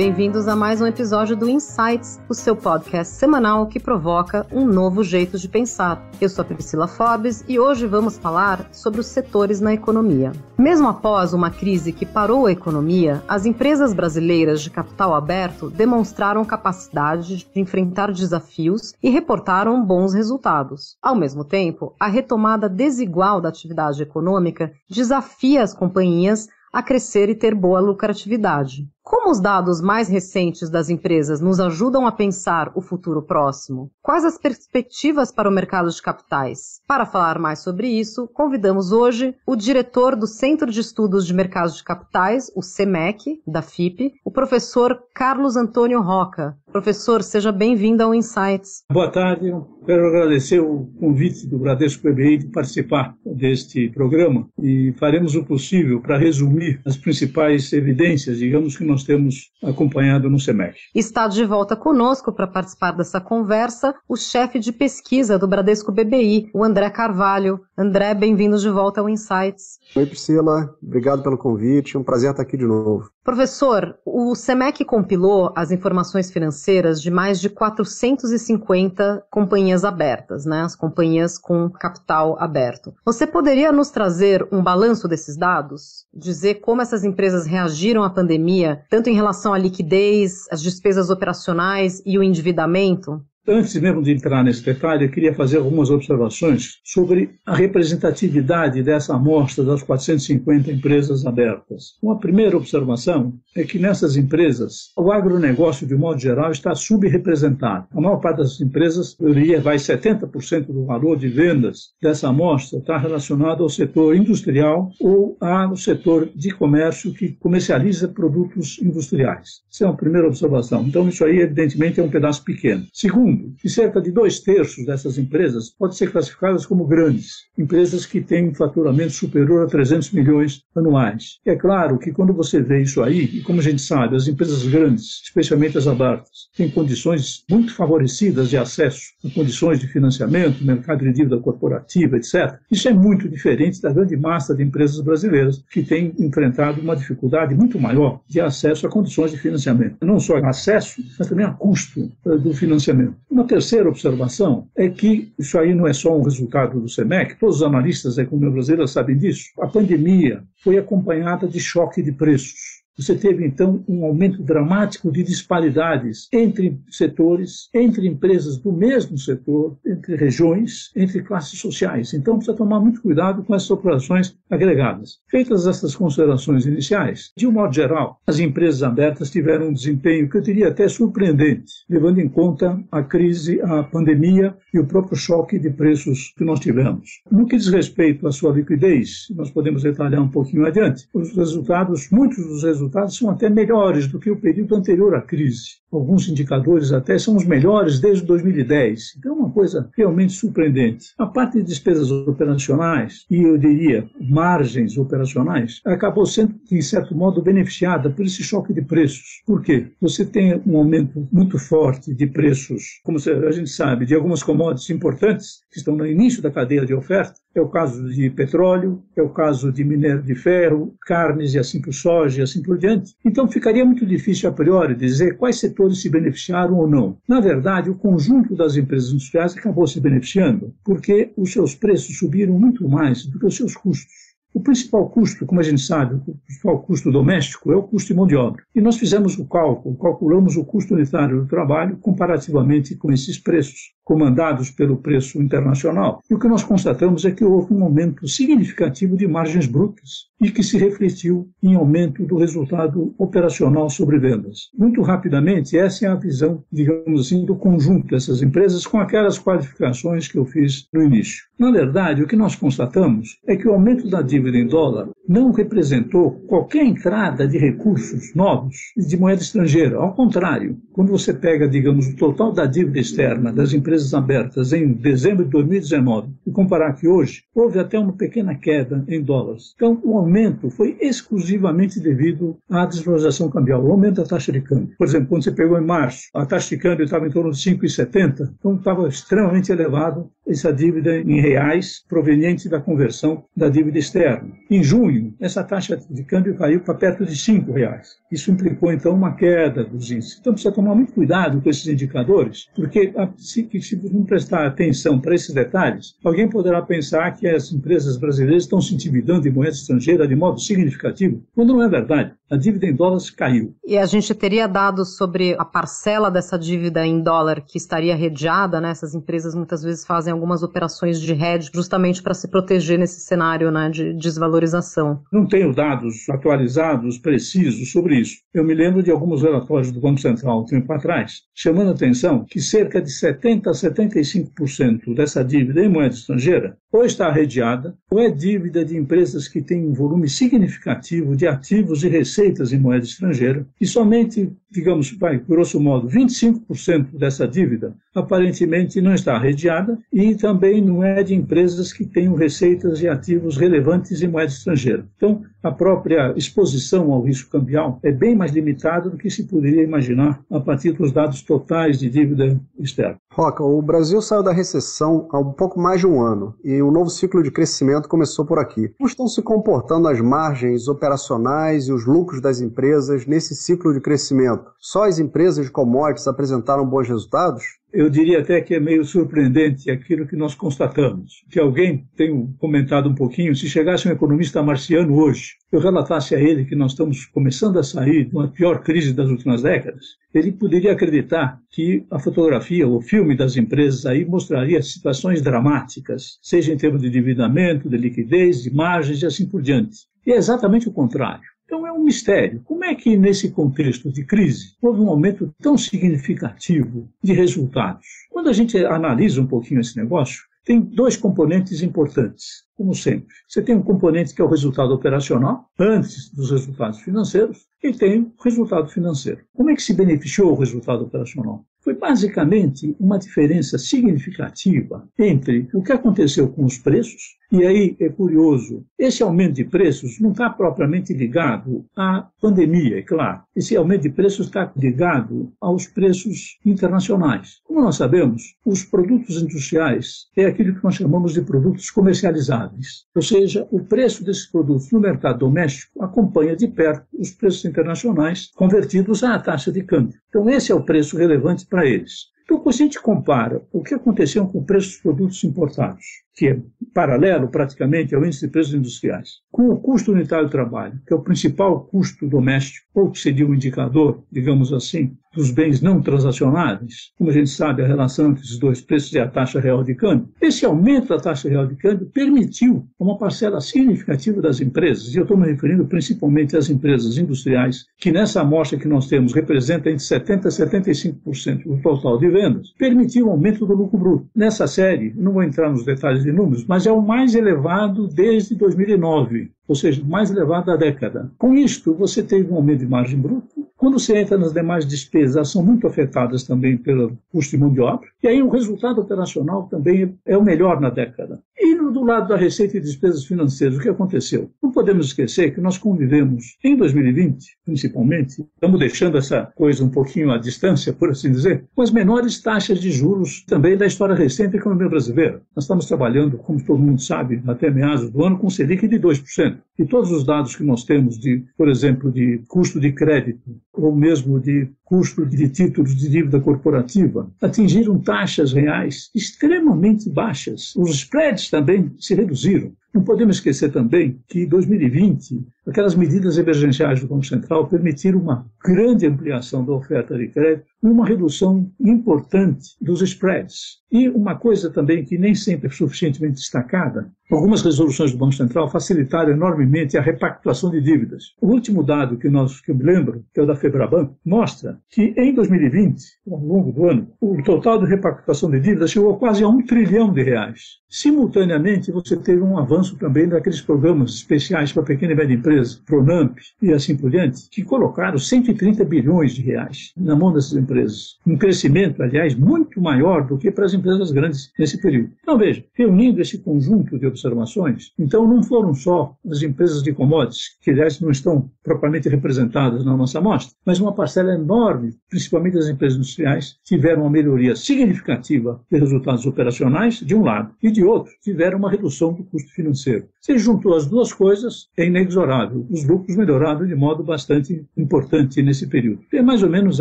Bem-vindos 0.03 0.49
a 0.49 0.57
mais 0.57 0.81
um 0.81 0.87
episódio 0.88 1.37
do 1.37 1.49
Insights, 1.49 2.21
o 2.29 2.35
seu 2.35 2.56
podcast 2.56 3.15
semanal 3.15 3.69
que 3.69 3.79
provoca 3.79 4.44
um 4.51 4.67
novo 4.67 5.04
jeito 5.04 5.38
de 5.38 5.49
pensar. 5.49 6.11
Eu 6.21 6.29
sou 6.29 6.43
a 6.43 6.44
Priscila 6.44 6.88
Forbes 6.88 7.44
e 7.47 7.61
hoje 7.61 7.87
vamos 7.87 8.19
falar 8.19 8.69
sobre 8.72 8.99
os 8.99 9.07
setores 9.07 9.61
na 9.61 9.72
economia. 9.72 10.33
Mesmo 10.58 10.88
após 10.88 11.33
uma 11.33 11.53
crise 11.53 11.93
que 11.93 12.04
parou 12.04 12.47
a 12.47 12.51
economia, 12.51 13.22
as 13.29 13.47
empresas 13.47 13.94
brasileiras 13.94 14.61
de 14.61 14.71
capital 14.71 15.15
aberto 15.15 15.71
demonstraram 15.71 16.45
capacidade 16.45 17.37
de 17.37 17.61
enfrentar 17.61 18.11
desafios 18.11 18.95
e 19.01 19.09
reportaram 19.09 19.87
bons 19.87 20.15
resultados. 20.15 20.97
Ao 21.01 21.15
mesmo 21.15 21.45
tempo, 21.45 21.95
a 22.01 22.09
retomada 22.09 22.69
desigual 22.69 23.41
da 23.41 23.51
atividade 23.51 24.03
econômica 24.03 24.73
desafia 24.91 25.62
as 25.62 25.73
companhias 25.73 26.48
a 26.73 26.83
crescer 26.83 27.29
e 27.29 27.34
ter 27.34 27.55
boa 27.55 27.79
lucratividade. 27.79 28.89
Como 29.05 29.33
os 29.33 29.41
dados 29.41 29.80
mais 29.80 30.09
recentes 30.09 30.70
das 30.70 30.88
empresas 30.88 31.41
nos 31.41 31.59
ajudam 31.59 32.06
a 32.06 32.12
pensar 32.12 32.70
o 32.77 32.80
futuro 32.80 33.20
próximo? 33.20 33.91
Quais 34.01 34.24
as 34.24 34.38
perspectivas 34.38 35.33
para 35.33 35.48
o 35.48 35.52
mercado 35.52 35.91
de 35.91 36.01
capitais? 36.01 36.80
Para 36.87 37.05
falar 37.05 37.37
mais 37.37 37.59
sobre 37.59 37.88
isso, 37.88 38.29
convidamos 38.29 38.93
hoje 38.93 39.34
o 39.45 39.57
diretor 39.57 40.15
do 40.15 40.29
Centro 40.29 40.70
de 40.70 40.80
Estudos 40.80 41.27
de 41.27 41.34
Mercados 41.34 41.77
de 41.77 41.83
Capitais, 41.83 42.51
o 42.55 42.62
CEMEC, 42.62 43.43
da 43.45 43.60
FIP, 43.60 44.12
o 44.24 44.30
professor 44.30 44.96
Carlos 45.12 45.57
Antônio 45.57 46.01
Roca. 46.01 46.57
Professor, 46.71 47.23
seja 47.23 47.52
bem-vindo 47.52 48.02
ao 48.02 48.15
Insights. 48.15 48.84
Boa 48.91 49.10
tarde, 49.10 49.52
quero 49.84 50.07
agradecer 50.07 50.60
o 50.60 50.88
convite 50.99 51.46
do 51.46 51.59
Bradesco 51.59 52.02
PBI 52.02 52.38
de 52.38 52.46
participar 52.46 53.15
deste 53.27 53.90
programa 53.90 54.49
e 54.59 54.95
faremos 54.96 55.34
o 55.34 55.45
possível 55.45 56.01
para 56.01 56.16
resumir 56.16 56.80
as 56.87 56.96
principais 56.96 57.71
evidências, 57.74 58.38
digamos 58.38 58.77
que 58.77 58.84
nós 58.93 59.04
temos 59.04 59.51
acompanhado 59.62 60.29
no 60.29 60.38
SEMEC. 60.38 60.76
Está 60.95 61.26
de 61.26 61.45
volta 61.45 61.74
conosco 61.74 62.32
para 62.32 62.46
participar 62.46 62.93
dessa 62.93 63.21
conversa 63.21 63.95
o 64.08 64.16
chefe 64.16 64.58
de 64.58 64.70
pesquisa 64.70 65.38
do 65.38 65.48
Bradesco 65.48 65.90
BBI, 65.90 66.50
o 66.52 66.62
André 66.62 66.90
Carvalho. 66.90 67.60
André, 67.76 68.14
bem-vindo 68.14 68.58
de 68.58 68.68
volta 68.68 69.00
ao 69.00 69.08
Insights. 69.08 69.78
Oi, 69.96 70.06
Priscila. 70.06 70.76
Obrigado 70.82 71.22
pelo 71.22 71.38
convite. 71.38 71.96
Um 71.96 72.04
prazer 72.04 72.30
estar 72.30 72.42
aqui 72.42 72.56
de 72.56 72.66
novo. 72.66 73.10
Professor, 73.24 73.96
o 74.04 74.34
SEMEC 74.34 74.84
compilou 74.84 75.52
as 75.54 75.70
informações 75.70 76.28
financeiras 76.28 77.00
de 77.00 77.08
mais 77.08 77.40
de 77.40 77.48
450 77.48 79.24
companhias 79.30 79.84
abertas, 79.84 80.44
né? 80.44 80.62
As 80.62 80.74
companhias 80.74 81.38
com 81.38 81.70
capital 81.70 82.36
aberto. 82.40 82.92
Você 83.04 83.24
poderia 83.24 83.70
nos 83.70 83.90
trazer 83.90 84.44
um 84.50 84.60
balanço 84.60 85.06
desses 85.06 85.36
dados? 85.36 86.04
Dizer 86.12 86.56
como 86.56 86.82
essas 86.82 87.04
empresas 87.04 87.46
reagiram 87.46 88.02
à 88.02 88.10
pandemia, 88.10 88.84
tanto 88.90 89.08
em 89.08 89.14
relação 89.14 89.54
à 89.54 89.58
liquidez, 89.58 90.48
às 90.50 90.60
despesas 90.60 91.08
operacionais 91.08 92.02
e 92.04 92.18
o 92.18 92.24
endividamento? 92.24 93.24
Antes 93.46 93.74
mesmo 93.74 94.00
de 94.00 94.12
entrar 94.12 94.44
nesse 94.44 94.64
detalhe, 94.64 95.04
eu 95.04 95.10
queria 95.10 95.34
fazer 95.34 95.56
algumas 95.56 95.90
observações 95.90 96.78
sobre 96.84 97.30
a 97.44 97.56
representatividade 97.56 98.84
dessa 98.84 99.16
amostra 99.16 99.64
das 99.64 99.82
450 99.82 100.70
empresas 100.70 101.26
abertas. 101.26 101.96
Uma 102.00 102.20
primeira 102.20 102.56
observação 102.56 103.34
é 103.56 103.64
que 103.64 103.80
nessas 103.80 104.16
empresas, 104.16 104.92
o 104.96 105.10
agronegócio, 105.10 105.88
de 105.88 105.96
modo 105.96 106.20
geral, 106.20 106.52
está 106.52 106.72
subrepresentado. 106.72 107.88
A 107.90 108.00
maior 108.00 108.18
parte 108.18 108.36
das 108.36 108.60
empresas, 108.60 109.16
eu 109.18 109.34
diria, 109.34 109.60
vai 109.60 109.77
70% 109.77 110.66
do 110.66 110.84
valor 110.84 111.18
de 111.18 111.27
vendas 111.27 111.88
dessa 112.00 112.28
amostra 112.28 112.78
está 112.78 112.96
relacionado 112.96 113.64
ao 113.64 113.68
setor 113.68 114.14
industrial 114.14 114.88
ou 115.00 115.36
ao 115.40 115.77
setor 115.77 116.30
de 116.33 116.52
comércio 116.52 117.12
que 117.12 117.33
comercializa 117.33 118.06
produtos 118.06 118.78
industriais. 118.80 119.62
Essa 119.68 119.84
é 119.84 119.86
uma 119.88 119.96
primeira 119.96 120.28
observação. 120.28 120.84
Então, 120.86 121.08
isso 121.08 121.24
aí, 121.24 121.40
evidentemente, 121.40 121.98
é 121.98 122.05
um 122.05 122.08
pedaço 122.08 122.44
pequeno. 122.44 122.84
Segundo, 122.92 123.31
mundo, 123.32 123.54
e 123.64 123.68
cerca 123.68 124.00
de 124.00 124.10
dois 124.10 124.40
terços 124.40 124.84
dessas 124.84 125.18
empresas 125.18 125.70
podem 125.70 125.96
ser 125.96 126.10
classificadas 126.10 126.66
como 126.66 126.86
grandes, 126.86 127.46
empresas 127.56 128.06
que 128.06 128.20
têm 128.20 128.48
um 128.48 128.54
faturamento 128.54 129.12
superior 129.12 129.65
a 129.65 129.66
300 129.66 130.10
milhões 130.12 130.62
anuais. 130.75 131.38
E 131.44 131.50
é 131.50 131.56
claro 131.56 131.98
que 131.98 132.12
quando 132.12 132.32
você 132.32 132.60
vê 132.60 132.82
isso 132.82 133.03
aí, 133.03 133.25
e 133.25 133.43
como 133.43 133.60
a 133.60 133.62
gente 133.62 133.82
sabe, 133.82 134.16
as 134.16 134.28
empresas 134.28 134.66
grandes, 134.66 135.22
especialmente 135.25 135.78
as 135.78 135.87
abertas, 135.87 136.48
têm 136.56 136.70
condições 136.70 137.44
muito 137.50 137.75
favorecidas 137.75 138.50
de 138.50 138.56
acesso 138.56 139.12
a 139.25 139.31
condições 139.31 139.81
de 139.81 139.87
financiamento, 139.87 140.64
mercado 140.64 141.04
de 141.04 141.12
dívida 141.12 141.38
corporativa, 141.38 142.16
etc. 142.16 142.59
Isso 142.70 142.88
é 142.88 142.93
muito 142.93 143.28
diferente 143.28 143.81
da 143.81 143.93
grande 143.93 144.16
massa 144.16 144.54
de 144.54 144.62
empresas 144.62 145.00
brasileiras 145.00 145.62
que 145.70 145.82
têm 145.82 146.12
enfrentado 146.19 146.81
uma 146.81 146.97
dificuldade 146.97 147.54
muito 147.54 147.78
maior 147.78 148.20
de 148.26 148.41
acesso 148.41 148.87
a 148.87 148.91
condições 148.91 149.31
de 149.31 149.38
financiamento. 149.38 149.97
Não 150.03 150.19
só 150.19 150.37
acesso, 150.44 151.03
mas 151.19 151.28
também 151.28 151.47
a 151.47 151.53
custo 151.53 152.10
eh, 152.26 152.37
do 152.37 152.53
financiamento. 152.53 153.16
Uma 153.32 153.47
terceira 153.47 153.88
observação 153.88 154.69
é 154.76 154.91
que 154.91 155.32
isso 155.38 155.59
aí 155.59 155.75
não 155.75 155.87
é 155.87 155.94
só 155.94 156.15
um 156.15 156.22
resultado 156.22 156.78
do 156.78 156.87
SEMEC, 156.87 157.38
todos 157.41 157.56
os 157.56 157.62
analistas 157.62 158.16
da 158.16 158.25
economia 158.25 158.50
brasileira 158.50 158.87
sabem 158.87 159.16
disso. 159.16 159.44
A 159.59 159.66
pandemia 159.66 160.44
foi 160.62 160.76
acompanhada 160.76 161.48
de 161.48 161.59
choque 161.59 162.03
de 162.03 162.12
preços. 162.12 162.81
Você 162.99 163.15
teve, 163.15 163.47
então, 163.47 163.83
um 163.89 164.05
aumento 164.05 164.43
dramático 164.43 165.11
de 165.11 165.23
disparidades 165.23 166.29
entre 166.31 166.79
setores, 166.91 167.71
entre 167.75 168.07
empresas 168.07 168.59
do 168.59 168.71
mesmo 168.71 169.17
setor, 169.17 169.79
entre 169.87 170.15
regiões, 170.15 170.91
entre 170.95 171.23
classes 171.23 171.59
sociais. 171.59 172.13
Então, 172.13 172.37
precisa 172.37 172.57
tomar 172.57 172.81
muito 172.81 173.01
cuidado 173.01 173.43
com 173.45 173.55
essas 173.55 173.71
operações 173.71 174.37
agregadas. 174.51 175.21
Feitas 175.31 175.67
essas 175.67 175.97
considerações 175.97 176.67
iniciais, 176.67 177.33
de 177.37 177.47
um 177.47 177.53
modo 177.53 177.75
geral, 177.75 178.21
as 178.27 178.39
empresas 178.39 178.83
abertas 178.83 179.31
tiveram 179.31 179.69
um 179.69 179.73
desempenho 179.73 180.29
que 180.29 180.37
eu 180.37 180.43
diria 180.43 180.69
até 180.69 180.87
surpreendente, 180.87 181.73
levando 181.89 182.21
em 182.21 182.29
conta 182.29 182.79
a 182.93 183.03
crise, 183.03 183.59
a 183.63 183.83
pandemia 183.85 184.55
e 184.75 184.79
o 184.79 184.87
próprio 184.87 185.17
choque 185.17 185.59
de 185.59 185.71
preços 185.71 186.35
que 186.37 186.45
nós 186.45 186.61
tivemos. 186.61 187.23
No 187.31 187.47
que 187.47 187.57
diz 187.57 187.69
respeito 187.69 188.27
à 188.27 188.33
sua 188.33 188.53
liquidez, 188.53 189.29
nós 189.35 189.51
podemos 189.51 189.83
detalhar 189.83 190.21
um 190.21 190.29
pouquinho 190.29 190.67
adiante, 190.67 191.09
os 191.15 191.35
resultados, 191.35 192.11
muitos 192.11 192.37
dos 192.37 192.63
resultados 192.63 192.81
resultados 192.82 193.16
são 193.16 193.31
até 193.31 193.48
melhores 193.48 194.09
do 194.09 194.19
que 194.19 194.31
o 194.31 194.41
período 194.41 194.75
anterior 194.75 195.15
à 195.15 195.22
crise. 195.22 195.81
Alguns 195.93 196.29
indicadores 196.29 196.93
até 196.93 197.19
são 197.19 197.37
os 197.37 197.45
melhores 197.45 198.01
desde 198.01 198.25
2010. 198.25 199.17
Então, 199.19 199.33
é 199.33 199.35
uma 199.35 199.51
coisa 199.51 199.91
realmente 199.97 200.33
surpreendente. 200.33 201.13
A 201.19 201.27
parte 201.27 201.59
de 201.59 201.65
despesas 201.65 202.11
operacionais, 202.11 203.27
e 203.31 203.43
eu 203.43 203.59
diria 203.59 204.09
margens 204.21 204.97
operacionais, 204.97 205.81
acabou 205.85 206.25
sendo, 206.25 206.55
de 206.65 206.83
certo 206.83 207.15
modo, 207.15 207.43
beneficiada 207.43 208.11
por 208.11 208.25
esse 208.25 208.43
choque 208.43 208.73
de 208.73 208.83
preços. 208.83 209.43
Por 209.47 209.63
quê? 209.63 209.89
Você 210.01 210.25
tem 210.25 210.63
um 210.67 210.77
aumento 210.79 211.29
muito 211.31 211.59
forte 211.59 212.15
de 212.15 212.27
preços, 212.27 213.01
como 213.05 213.19
a 213.19 213.51
gente 213.53 213.71
sabe, 213.71 214.07
de 214.07 214.15
algumas 214.15 214.43
commodities 214.43 214.91
importantes 214.91 215.63
que 215.71 215.79
estão 215.79 215.95
no 215.95 216.07
início 216.07 216.43
da 216.43 216.51
cadeia 216.51 216.87
de 216.87 216.95
oferta, 216.95 217.35
é 217.55 217.61
o 217.61 217.69
caso 217.69 218.09
de 218.09 218.31
petróleo, 218.31 219.03
é 219.15 219.23
o 219.23 219.29
caso 219.29 219.71
de 219.71 219.85
minério 219.85 220.23
de 220.23 220.35
ferro, 220.35 220.95
carnes 221.03 221.53
e 221.55 221.59
assim 221.59 221.83
por 221.83 221.93
soja 221.93 222.41
e 222.41 222.43
assim 222.43 222.63
por 222.63 222.79
diante. 222.79 223.15
Então 223.25 223.47
ficaria 223.47 223.85
muito 223.85 224.07
difícil 224.07 224.49
a 224.49 224.53
priori 224.53 224.95
dizer 224.95 225.37
quais 225.37 225.59
setores 225.59 225.81
se 225.91 226.09
beneficiaram 226.09 226.78
ou 226.78 226.88
não. 226.88 227.19
Na 227.26 227.41
verdade, 227.41 227.91
o 227.91 227.94
conjunto 227.94 228.54
das 228.54 228.76
empresas 228.76 229.10
industriais 229.10 229.56
acabou 229.56 229.87
se 229.87 230.00
beneficiando 230.00 230.75
porque 230.84 231.32
os 231.37 231.53
seus 231.53 231.75
preços 231.75 232.19
subiram 232.19 232.59
muito 232.59 232.88
mais 232.88 233.26
do 233.26 233.38
que 233.38 233.47
os 233.47 233.56
seus 233.56 233.75
custos. 233.75 234.22
O 234.54 234.60
principal 234.60 235.09
custo, 235.09 235.47
como 235.47 235.60
a 235.60 235.62
gente 235.62 235.81
sabe, 235.81 236.16
o 236.26 236.37
principal 236.44 236.82
custo 236.82 237.10
doméstico 237.10 237.72
é 237.72 237.76
o 237.76 237.82
custo 237.82 238.09
de 238.09 238.15
mão 238.15 238.26
de 238.26 238.37
obra. 238.37 238.62
E 238.75 238.82
nós 238.82 238.98
fizemos 238.98 239.38
o 239.38 239.47
cálculo, 239.47 239.97
calculamos 239.97 240.56
o 240.56 240.65
custo 240.65 240.93
unitário 240.93 241.40
do 241.40 241.49
trabalho 241.49 241.96
comparativamente 241.96 242.94
com 242.94 243.11
esses 243.11 243.38
preços, 243.38 243.94
comandados 244.04 244.70
pelo 244.70 244.96
preço 244.96 245.40
internacional. 245.40 246.20
E 246.31 246.34
o 246.34 246.38
que 246.38 246.49
nós 246.49 246.62
constatamos 246.62 247.25
é 247.25 247.31
que 247.31 247.44
houve 247.44 247.72
um 247.72 247.84
aumento 247.84 248.26
significativo 248.26 249.16
de 249.16 249.26
margens 249.26 249.66
brutas 249.66 250.26
e 250.40 250.50
que 250.50 250.62
se 250.62 250.76
refletiu 250.76 251.49
em 251.62 251.75
aumento 251.75 252.25
do 252.25 252.37
resultado 252.37 253.14
operacional 253.16 253.88
sobre 253.88 254.19
vendas. 254.19 254.70
Muito 254.76 255.00
rapidamente, 255.02 255.78
essa 255.78 256.06
é 256.06 256.08
a 256.08 256.16
visão, 256.16 256.64
digamos 256.70 257.20
assim, 257.20 257.44
do 257.44 257.54
conjunto 257.54 258.08
dessas 258.08 258.43
empresas 258.43 258.84
com 258.84 258.99
aquelas 258.99 259.38
qualificações 259.38 260.26
que 260.26 260.38
eu 260.38 260.44
fiz 260.44 260.88
no 260.93 261.02
início. 261.02 261.44
Na 261.58 261.70
verdade, 261.70 262.22
o 262.22 262.26
que 262.26 262.34
nós 262.34 262.56
constatamos 262.56 263.38
é 263.46 263.54
que 263.54 263.69
o 263.69 263.72
aumento 263.72 264.08
da 264.08 264.20
dívida 264.20 264.58
em 264.58 264.66
dólar 264.66 265.08
não 265.28 265.52
representou 265.52 266.32
qualquer 266.49 266.84
entrada 266.84 267.46
de 267.46 267.56
recursos 267.56 268.34
novos 268.34 268.76
de 268.96 269.16
moeda 269.16 269.43
estrangeira. 269.43 269.96
Ao 269.96 270.12
contrário, 270.12 270.76
quando 270.93 271.12
você 271.12 271.32
pega, 271.32 271.69
digamos, 271.69 272.08
o 272.08 272.16
total 272.16 272.52
da 272.52 272.66
dívida 272.66 272.99
externa 272.99 273.52
das 273.52 273.72
empresas 273.72 273.92
empresas 273.93 274.15
abertas 274.15 274.73
em 274.73 274.93
dezembro 274.93 275.44
de 275.44 275.50
2019 275.50 276.31
e 276.47 276.50
comparar 276.50 276.94
que 276.94 277.06
hoje, 277.06 277.44
houve 277.55 277.79
até 277.79 277.99
uma 277.99 278.12
pequena 278.15 278.55
queda 278.55 279.05
em 279.06 279.23
dólares. 279.23 279.75
Então, 279.77 280.00
o 280.03 280.17
aumento 280.17 280.71
foi 280.71 280.97
exclusivamente 281.00 282.00
devido 282.00 282.56
à 282.71 282.87
desvalorização 282.87 283.50
cambial, 283.50 283.85
o 283.85 283.91
aumento 283.91 284.23
da 284.23 284.27
taxa 284.27 284.50
de 284.50 284.62
câmbio. 284.62 284.94
Por 284.97 285.06
exemplo, 285.06 285.29
quando 285.29 285.44
você 285.44 285.53
pegou 285.53 285.79
em 285.79 285.85
março, 285.85 286.29
a 286.35 286.47
taxa 286.47 286.71
de 286.71 286.79
câmbio 286.81 287.05
estava 287.05 287.27
em 287.27 287.31
torno 287.31 287.53
de 287.53 287.59
5,70, 287.59 288.50
então 288.59 288.77
estava 288.77 289.09
extremamente 289.09 289.71
elevado 289.71 290.31
essa 290.47 290.73
dívida 290.73 291.19
em 291.19 291.41
reais 291.41 292.05
proveniente 292.09 292.69
da 292.69 292.81
conversão 292.81 293.44
da 293.56 293.69
dívida 293.69 293.99
externa. 293.99 294.50
Em 294.71 294.83
junho, 294.83 295.35
essa 295.41 295.62
taxa 295.62 295.97
de 296.11 296.25
câmbio 296.25 296.56
caiu 296.56 296.81
para 296.81 296.94
perto 296.94 297.25
de 297.25 297.53
R$ 297.53 297.65
reais. 297.73 298.17
Isso 298.31 298.50
implicou, 298.50 298.93
então, 298.93 299.15
uma 299.15 299.35
queda 299.35 299.85
dos 299.85 300.11
índices. 300.11 300.39
Então, 300.41 300.53
precisa 300.53 300.75
tomar 300.75 300.94
muito 300.94 301.12
cuidado 301.12 301.61
com 301.61 301.71
esses 301.71 301.87
indicadores, 301.87 302.69
porque 302.75 303.12
se, 303.37 303.69
se 303.81 304.11
não 304.12 304.25
prestar 304.25 304.67
atenção 304.67 305.21
para 305.21 305.35
esses 305.35 305.55
detalhes, 305.55 306.15
alguém 306.25 306.49
poderá 306.49 306.83
pensar 306.83 307.31
que 307.33 307.47
as 307.47 307.73
empresas 307.73 308.17
brasileiras 308.17 308.65
estão 308.65 308.81
se 308.81 308.95
endividando 308.95 309.47
em 309.47 309.53
moeda 309.53 309.73
estrangeira 309.73 310.27
de 310.27 310.35
modo 310.35 310.61
significativo, 310.61 311.43
quando 311.55 311.75
não 311.75 311.83
é 311.83 311.88
verdade. 311.88 312.33
A 312.50 312.56
dívida 312.56 312.87
em 312.87 312.95
dólares 312.95 313.31
caiu. 313.31 313.75
E 313.83 313.97
a 313.97 314.05
gente 314.05 314.35
teria 314.35 314.67
dados 314.67 315.17
sobre 315.17 315.55
a 315.59 315.65
parcela 315.65 316.31
dessa 316.31 316.59
dívida 316.59 317.06
em 317.06 317.23
dólar 317.23 317.62
que 317.62 317.79
estaria 317.79 318.15
redeada, 318.15 318.79
né? 318.79 318.91
Essas 318.91 319.15
empresas 319.15 319.55
muitas 319.55 319.83
vezes 319.83 320.05
fazem 320.05 320.31
algumas 320.32 320.62
operações 320.62 321.20
de 321.20 321.32
hedge 321.32 321.70
justamente 321.73 322.23
para 322.23 322.34
se 322.34 322.49
proteger 322.49 322.99
nesse 322.99 323.20
cenário 323.20 323.70
né, 323.70 323.88
de 323.90 324.12
desvalorização. 324.14 325.23
Não 325.32 325.46
tenho 325.46 325.73
dados 325.73 326.29
atualizados, 326.29 327.19
precisos 327.19 327.93
sobre 327.93 328.19
isso. 328.19 328.38
Eu 328.52 328.64
me 328.64 328.75
lembro 328.75 329.02
de 329.02 329.11
alguns 329.11 329.43
relatórios 329.43 329.93
do 329.93 330.00
Banco 330.00 330.20
Central 330.20 330.62
um 330.62 330.64
tempo 330.64 330.93
atrás, 330.93 331.43
chamando 331.55 331.88
a 331.88 331.94
atenção 331.94 332.44
que 332.44 332.61
cerca 332.61 333.00
de 333.00 333.11
70% 333.11 333.67
a 333.67 333.73
75% 333.73 335.14
dessa 335.14 335.44
dívida 335.44 335.84
em 335.84 335.88
moeda 335.88 336.14
estrangeira 336.14 336.76
ou 336.93 337.06
está 337.06 337.28
arrediada, 337.28 337.96
ou 338.11 338.20
é 338.20 338.31
dívida 338.31 338.85
de 338.85 338.96
empresas 338.96 339.49
que 339.49 339.62
têm 339.62 339.87
um 339.87 339.94
volume 339.94 340.28
significativo 340.28 341.35
de 341.35 341.46
ativos 341.46 342.05
e 342.05 342.08
receitas 342.08 342.70
em 342.70 342.78
moeda 342.78 343.05
estrangeira, 343.05 343.67
e 343.81 343.87
somente, 343.87 344.52
digamos, 344.70 345.11
vai, 345.12 345.38
grosso 345.38 345.81
modo, 345.81 346.06
25% 346.06 347.17
dessa 347.17 347.49
dívida 347.49 347.96
aparentemente 348.14 349.00
não 349.00 349.14
está 349.14 349.37
arrediada 349.37 349.99
e 350.12 350.22
também 350.37 350.81
não 350.81 351.03
é 351.03 351.23
de 351.23 351.35
empresas 351.35 351.93
que 351.93 352.07
tenham 352.07 352.35
receitas 352.35 353.01
e 353.01 353.09
ativos 353.09 353.57
relevantes 353.57 354.23
em 354.23 354.29
moeda 354.29 354.53
estrangeira. 354.53 355.07
Então, 355.17 355.43
a 355.63 355.71
própria 355.71 356.33
exposição 356.37 357.13
ao 357.13 357.23
risco 357.23 357.51
cambial 357.51 357.99
é 358.03 358.11
bem 358.11 358.35
mais 358.35 358.53
limitada 358.53 359.09
do 359.09 359.17
que 359.17 359.31
se 359.31 359.45
poderia 359.45 359.83
imaginar 359.83 360.41
a 360.51 360.61
partir 360.61 360.93
dos 360.93 361.13
dados 361.13 361.43
totais 361.43 361.99
de 361.99 362.11
dívida 362.11 362.61
externa. 362.79 363.17
Roca, 363.33 363.63
o 363.63 363.81
Brasil 363.81 364.21
saiu 364.21 364.43
da 364.43 364.53
recessão 364.53 365.29
há 365.31 365.39
um 365.39 365.53
pouco 365.53 365.81
mais 365.81 366.01
de 366.01 366.07
um 366.07 366.21
ano 366.21 366.55
e 366.65 366.83
um 366.83 366.91
novo 366.91 367.09
ciclo 367.09 367.43
de 367.43 367.51
crescimento 367.51 368.09
começou 368.09 368.45
por 368.45 368.59
aqui. 368.59 368.89
Como 368.99 369.09
estão 369.09 369.27
se 369.27 369.41
comportando 369.41 370.09
as 370.09 370.21
margens 370.21 370.89
operacionais 370.89 371.87
e 371.87 371.93
os 371.93 372.05
lucros 372.05 372.41
das 372.41 372.61
empresas 372.61 373.25
nesse 373.27 373.55
ciclo 373.55 373.95
de 373.95 374.01
crescimento? 374.01 374.73
Só 374.79 375.05
as 375.05 375.19
empresas 375.19 375.67
de 375.67 375.73
commodities 375.73 376.27
apresentaram 376.27 376.87
bons 376.87 377.09
resultados? 377.09 377.81
Eu 377.93 378.09
diria 378.09 378.41
até 378.41 378.61
que 378.61 378.75
é 378.75 378.81
meio 378.81 379.05
surpreendente 379.05 379.91
aquilo 379.91 380.27
que 380.27 380.35
nós 380.35 380.55
constatamos. 380.55 381.44
Que 381.50 381.61
alguém 381.61 382.06
tem 382.17 382.47
comentado 382.59 383.09
um 383.09 383.15
pouquinho, 383.15 383.55
se 383.55 383.69
chegasse 383.69 384.09
um 384.09 384.12
economista 384.12 384.62
marciano 384.62 385.15
hoje, 385.15 385.56
eu 385.71 385.81
relatasse 385.81 386.35
a 386.35 386.41
ele 386.41 386.65
que 386.65 386.75
nós 386.75 386.93
estamos 386.93 387.27
começando 387.27 387.79
a 387.79 387.83
sair 387.83 388.25
de 388.25 388.35
uma 388.35 388.49
pior 388.49 388.83
crise 388.83 389.12
das 389.12 389.29
últimas 389.29 389.62
décadas, 389.62 390.17
ele 390.35 390.53
poderia 390.53 390.93
acreditar 390.93 391.59
que 391.71 392.05
a 392.11 392.19
fotografia, 392.19 392.89
o 392.89 393.00
filme 393.00 393.37
das 393.37 393.56
empresas 393.56 394.06
aí 394.06 394.25
mostraria 394.25 394.83
situações 394.83 395.43
dramáticas, 395.43 396.38
seja 396.43 396.73
em 396.73 396.77
termos 396.77 397.03
de 397.03 397.09
endividamento, 397.09 397.88
de 397.88 397.97
liquidez, 397.97 398.62
de 398.62 398.75
margens 398.75 399.21
e 399.21 399.27
assim 399.27 399.47
por 399.47 399.61
diante. 399.61 400.06
E 400.27 400.33
é 400.33 400.37
exatamente 400.37 400.88
o 400.88 400.93
contrário. 400.93 401.51
Então 401.64 401.87
é 401.87 401.93
um 401.93 402.03
mistério. 402.03 402.62
Como 402.64 402.85
é 402.85 402.94
que, 402.94 403.17
nesse 403.17 403.50
contexto 403.50 404.12
de 404.12 404.25
crise, 404.25 404.76
houve 404.81 405.00
um 405.00 405.09
aumento 405.09 405.55
tão 405.61 405.76
significativo 405.79 407.09
de 407.23 407.32
resultados? 407.32 408.06
Quando 408.31 408.49
a 408.49 408.53
gente 408.53 408.76
analisa 408.85 409.41
um 409.41 409.47
pouquinho 409.47 409.81
esse 409.81 409.97
negócio, 409.97 410.43
tem 410.64 410.81
dois 410.81 411.17
componentes 411.17 411.82
importantes, 411.82 412.64
como 412.76 412.94
sempre. 412.94 413.26
Você 413.49 413.62
tem 413.62 413.75
um 413.75 413.82
componente 413.82 414.35
que 414.35 414.41
é 414.41 414.44
o 414.44 414.49
resultado 414.49 414.94
operacional, 414.94 415.67
antes 415.79 416.31
dos 416.32 416.50
resultados 416.50 417.00
financeiros, 417.00 417.67
e 417.82 417.93
tem 417.93 418.20
o 418.20 418.43
resultado 418.43 418.88
financeiro. 418.88 419.41
Como 419.53 419.70
é 419.70 419.75
que 419.75 419.82
se 419.82 419.93
beneficiou 419.93 420.53
o 420.53 420.59
resultado 420.59 421.05
operacional? 421.05 421.64
Foi 421.81 421.94
basicamente 421.94 422.94
uma 423.00 423.19
diferença 423.19 423.76
significativa 423.76 425.09
entre 425.19 425.69
o 425.75 425.82
que 425.82 425.91
aconteceu 425.91 426.49
com 426.49 426.64
os 426.64 426.79
preços 426.79 427.37
e 427.52 427.66
aí 427.66 427.94
é 428.00 428.08
curioso, 428.08 428.82
esse 428.99 429.22
aumento 429.22 429.56
de 429.56 429.64
preços 429.64 430.19
não 430.19 430.31
está 430.31 430.49
propriamente 430.49 431.12
ligado 431.12 431.84
à 431.94 432.26
pandemia, 432.40 432.99
é 432.99 433.02
claro. 433.02 433.43
Esse 433.54 433.76
aumento 433.76 434.04
de 434.04 434.08
preços 434.08 434.46
está 434.46 434.72
ligado 434.75 435.52
aos 435.60 435.87
preços 435.87 436.58
internacionais. 436.64 437.60
Como 437.64 437.82
nós 437.82 437.96
sabemos, 437.96 438.56
os 438.64 438.84
produtos 438.84 439.43
industriais 439.43 440.28
é 440.34 440.46
aquilo 440.46 440.75
que 440.75 440.82
nós 440.82 440.94
chamamos 440.94 441.34
de 441.34 441.43
produtos 441.43 441.90
comercializáveis. 441.90 443.04
Ou 443.14 443.20
seja, 443.20 443.69
o 443.70 443.81
preço 443.81 444.25
desses 444.25 444.46
produtos 444.46 444.90
no 444.90 444.99
mercado 444.99 445.40
doméstico 445.40 446.02
acompanha 446.02 446.56
de 446.56 446.66
perto 446.69 447.06
os 447.12 447.32
preços 447.32 447.66
internacionais 447.66 448.50
convertidos 448.56 449.22
à 449.22 449.38
taxa 449.38 449.70
de 449.70 449.82
câmbio. 449.82 450.19
Então, 450.31 450.49
esse 450.49 450.72
é 450.72 450.75
o 450.75 450.82
preço 450.84 451.19
relevante 451.19 451.66
para 451.66 451.84
eles. 451.84 452.32
Então, 452.44 452.58
quando 452.58 452.75
a 452.75 452.78
gente 452.78 453.00
compara 453.00 453.62
o 453.72 453.82
que 453.82 453.94
aconteceu 453.94 454.46
com 454.46 454.58
o 454.58 454.64
preço 454.64 454.88
dos 454.88 454.99
produtos 454.99 455.44
importados, 455.44 456.22
que 456.34 456.49
é 456.49 456.61
paralelo 456.94 457.49
praticamente 457.49 458.14
ao 458.14 458.25
índice 458.25 458.46
de 458.46 458.52
preços 458.52 458.75
industriais, 458.75 459.40
com 459.50 459.69
o 459.69 459.81
custo 459.81 460.12
unitário 460.12 460.46
do 460.46 460.50
trabalho, 460.50 461.00
que 461.06 461.12
é 461.12 461.17
o 461.17 461.23
principal 461.23 461.84
custo 461.84 462.26
doméstico, 462.29 462.87
ou 462.94 463.11
que 463.11 463.19
seria 463.19 463.46
um 463.46 463.55
indicador, 463.55 464.25
digamos 464.31 464.73
assim, 464.73 465.17
dos 465.34 465.50
bens 465.50 465.81
não 465.81 466.00
transacionáveis, 466.00 467.12
como 467.17 467.31
a 467.31 467.32
gente 467.32 467.50
sabe 467.50 467.82
a 467.82 467.87
relação 467.87 468.31
entre 468.31 468.43
os 468.43 468.58
dois 468.58 468.81
preços 468.81 469.12
e 469.12 469.19
a 469.19 469.29
taxa 469.29 469.61
real 469.61 469.82
de 469.82 469.94
câmbio, 469.94 470.29
esse 470.40 470.64
aumento 470.64 471.08
da 471.08 471.19
taxa 471.19 471.49
real 471.49 471.67
de 471.67 471.76
câmbio 471.76 472.06
permitiu 472.06 472.87
uma 472.99 473.17
parcela 473.17 473.61
significativa 473.61 474.40
das 474.40 474.61
empresas, 474.61 475.14
e 475.14 475.19
eu 475.19 475.23
estou 475.23 475.37
me 475.37 475.46
referindo 475.46 475.87
principalmente 475.87 476.56
às 476.56 476.69
empresas 476.69 477.17
industriais, 477.19 477.84
que 477.99 478.12
nessa 478.12 478.40
amostra 478.40 478.79
que 478.79 478.88
nós 478.88 479.08
temos 479.08 479.32
representa 479.32 479.90
entre 479.90 480.05
70% 480.05 480.44
e 480.44 481.12
75% 481.23 481.64
do 481.64 481.82
total 481.82 482.19
de 482.19 482.28
vendas, 482.28 482.73
permitiu 482.78 483.28
um 483.28 483.31
aumento 483.31 483.67
do 483.67 483.75
lucro 483.75 483.99
bruto. 483.99 484.28
Nessa 484.35 484.67
série, 484.67 485.12
não 485.17 485.32
vou 485.32 485.43
entrar 485.43 485.70
nos 485.70 485.85
detalhes 485.85 486.23
de 486.23 486.32
números, 486.32 486.64
mas 486.67 486.87
é 486.87 486.93
o 486.93 487.02
mais 487.02 487.35
elevado 487.35 488.06
desde 488.08 488.55
2009 488.55 489.50
ou 489.67 489.75
seja, 489.75 490.03
mais 490.05 490.31
elevado 490.31 490.67
da 490.67 490.76
década. 490.76 491.31
Com 491.38 491.55
isto, 491.55 491.94
você 491.94 492.23
teve 492.23 492.53
um 492.53 492.56
aumento 492.56 492.81
de 492.81 492.87
margem 492.87 493.19
bruta. 493.19 493.49
Quando 493.76 493.99
você 493.99 494.17
entra 494.19 494.38
nas 494.38 494.53
demais 494.53 494.87
despesas, 494.87 495.37
elas 495.37 495.50
são 495.50 495.62
muito 495.62 495.87
afetadas 495.87 496.44
também 496.44 496.76
pelo 496.76 497.19
custo 497.33 497.52
de 497.52 497.59
mão 497.59 497.73
de 497.73 497.81
obra. 497.81 498.09
E 498.23 498.28
aí 498.28 498.42
o 498.42 498.49
resultado 498.49 499.00
operacional 499.00 499.66
também 499.69 500.16
é 500.25 500.37
o 500.37 500.42
melhor 500.42 500.81
na 500.81 500.88
década. 500.88 501.40
E 501.64 501.76
do 501.76 502.02
lado 502.02 502.26
da 502.26 502.37
receita 502.37 502.76
e 502.76 502.81
despesas 502.81 503.25
financeiras, 503.25 503.78
o 503.78 503.81
que 503.81 503.88
aconteceu? 503.88 504.50
Não 504.61 504.73
podemos 504.73 505.07
esquecer 505.07 505.54
que 505.54 505.61
nós 505.61 505.78
convivemos 505.78 506.57
em 506.64 506.76
2020, 506.76 507.57
principalmente, 507.64 508.45
estamos 508.54 508.81
deixando 508.81 509.16
essa 509.16 509.47
coisa 509.54 509.85
um 509.85 509.88
pouquinho 509.88 510.33
à 510.33 510.38
distância, 510.38 510.92
por 510.92 511.11
assim 511.11 511.31
dizer, 511.31 511.64
com 511.73 511.81
as 511.81 511.92
menores 511.92 512.40
taxas 512.42 512.81
de 512.81 512.90
juros 512.90 513.45
também 513.47 513.76
da 513.76 513.87
história 513.87 514.16
recente 514.16 514.50
da 514.50 514.59
economia 514.59 514.88
brasileira. 514.88 515.40
Nós 515.54 515.62
estamos 515.64 515.87
trabalhando, 515.87 516.37
como 516.37 516.61
todo 516.64 516.83
mundo 516.83 517.00
sabe, 517.00 517.40
até 517.47 517.71
meados 517.71 518.11
do 518.11 518.25
ano, 518.25 518.38
com 518.38 518.50
Selic 518.50 518.88
de 518.88 518.99
2%. 518.99 519.59
E 519.78 519.85
todos 519.87 520.11
os 520.11 520.25
dados 520.25 520.57
que 520.57 520.64
nós 520.64 520.85
temos 520.85 521.19
de, 521.19 521.45
por 521.57 521.69
exemplo, 521.69 522.11
de 522.11 522.42
custo 522.49 522.81
de 522.81 522.90
crédito 522.92 523.57
ou 523.73 523.95
mesmo 523.95 524.38
de 524.38 524.69
custo 524.85 525.25
de 525.25 525.49
títulos 525.49 525.97
de 525.97 526.11
dívida 526.11 526.38
corporativa 526.38 527.31
atingiram 527.40 527.99
taxas 527.99 528.52
reais 528.52 529.11
extremamente 529.14 530.11
baixas. 530.11 530.75
Os 530.76 530.90
spreads 530.97 531.49
também 531.52 531.92
se 531.99 532.14
reduziram. 532.14 532.73
Não 532.94 533.04
podemos 533.04 533.37
esquecer 533.37 533.71
também 533.71 534.18
que 534.26 534.40
em 534.40 534.49
2020, 534.49 535.44
aquelas 535.66 535.95
medidas 535.95 536.38
emergenciais 536.38 537.00
do 537.00 537.07
Banco 537.07 537.25
Central 537.25 537.69
permitiram 537.69 538.19
uma 538.19 538.47
grande 538.64 539.07
ampliação 539.07 539.64
da 539.64 539.73
oferta 539.73 540.16
de 540.16 540.28
crédito 540.28 540.66
e 540.83 540.87
uma 540.87 541.07
redução 541.07 541.71
importante 541.81 542.71
dos 542.81 543.00
spreads. 543.02 543.81
E 543.90 544.09
uma 544.09 544.35
coisa 544.35 544.71
também 544.71 545.04
que 545.04 545.19
nem 545.19 545.35
sempre 545.35 545.69
é 545.69 545.71
suficientemente 545.71 546.35
destacada, 546.35 547.11
algumas 547.31 547.62
resoluções 547.62 548.12
do 548.12 548.19
Banco 548.19 548.35
Central 548.35 548.69
facilitaram 548.71 549.33
enormemente 549.33 549.97
a 549.97 550.02
repactuação 550.02 550.71
de 550.71 550.81
dívidas. 550.81 551.35
O 551.40 551.49
último 551.49 551.83
dado 551.83 552.16
que, 552.16 552.28
nós, 552.28 552.61
que 552.61 552.71
eu 552.71 552.75
me 552.75 552.85
lembro, 552.85 553.25
que 553.33 553.38
é 553.38 553.42
o 553.42 553.47
da 553.47 553.54
Febraban, 553.54 554.11
mostra 554.25 554.78
que 554.90 555.14
em 555.16 555.35
2020, 555.35 556.02
ao 556.31 556.38
longo 556.38 556.73
do 556.73 556.88
ano, 556.88 557.09
o 557.21 557.42
total 557.42 557.78
de 557.78 557.87
repactuação 557.87 558.50
de 558.50 558.61
dívidas 558.61 558.90
chegou 558.90 559.16
quase 559.19 559.45
a 559.45 559.49
um 559.49 559.64
trilhão 559.64 560.12
de 560.12 560.23
reais. 560.23 560.81
Simultaneamente, 560.88 561.92
você 561.92 562.16
teve 562.16 562.42
um 562.42 562.59
avanço 562.59 562.97
também 562.97 563.28
daqueles 563.28 563.61
programas 563.61 564.14
especiais 564.14 564.73
para 564.73 564.83
pequena 564.83 565.12
e 565.12 565.16
média 565.16 565.35
empresa 565.35 565.51
empresa, 565.52 565.78
Pronamp 565.85 566.38
e 566.61 566.73
assim 566.73 566.97
por 566.97 567.11
diante, 567.11 567.49
que 567.50 567.62
colocaram 567.62 568.18
130 568.18 568.85
bilhões 568.85 569.32
de 569.32 569.42
reais 569.42 569.92
na 569.97 570.16
mão 570.16 570.32
dessas 570.32 570.54
empresas. 570.54 571.16
Um 571.26 571.37
crescimento, 571.37 572.02
aliás, 572.02 572.35
muito 572.35 572.80
maior 572.80 573.26
do 573.26 573.37
que 573.37 573.50
para 573.50 573.66
as 573.66 573.75
empresas 573.75 574.11
grandes 574.11 574.50
nesse 574.59 574.80
período. 574.80 575.12
Então, 575.23 575.38
veja, 575.38 575.64
reunindo 575.75 576.21
esse 576.21 576.38
conjunto 576.38 576.99
de 576.99 577.06
observações, 577.06 577.92
então 577.99 578.26
não 578.26 578.42
foram 578.42 578.75
só 578.75 579.14
as 579.30 579.42
empresas 579.42 579.82
de 579.82 579.92
commodities, 579.92 580.56
que 580.61 580.71
aliás 580.71 581.00
não 581.00 581.11
estão 581.11 581.50
propriamente 581.62 582.09
representadas 582.09 582.85
na 582.85 582.97
nossa 582.97 583.18
amostra, 583.18 583.54
mas 583.64 583.80
uma 583.80 583.94
parcela 583.94 584.35
enorme, 584.35 584.94
principalmente 585.09 585.59
as 585.59 585.68
empresas 585.68 585.99
industriais, 585.99 586.56
tiveram 586.64 587.02
uma 587.02 587.11
melhoria 587.11 587.54
significativa 587.54 588.61
de 588.71 588.78
resultados 588.78 589.26
operacionais, 589.26 589.97
de 589.97 590.14
um 590.14 590.23
lado, 590.23 590.54
e 590.62 590.71
de 590.71 590.82
outro, 590.82 591.12
tiveram 591.23 591.59
uma 591.59 591.71
redução 591.71 592.12
do 592.12 592.25
custo 592.25 592.50
financeiro. 592.52 593.06
Se 593.21 593.38
juntou 593.38 593.75
as 593.75 593.87
duas 593.87 594.12
coisas, 594.12 594.68
é 594.76 594.87
inexorável. 594.87 595.41
Os 595.70 595.84
lucros 595.84 596.16
melhoraram 596.16 596.66
de 596.66 596.75
modo 596.75 597.02
bastante 597.02 597.64
importante 597.76 598.42
nesse 598.42 598.66
período. 598.66 599.00
É 599.12 599.22
mais 599.22 599.42
ou 599.42 599.50
menos 599.50 599.80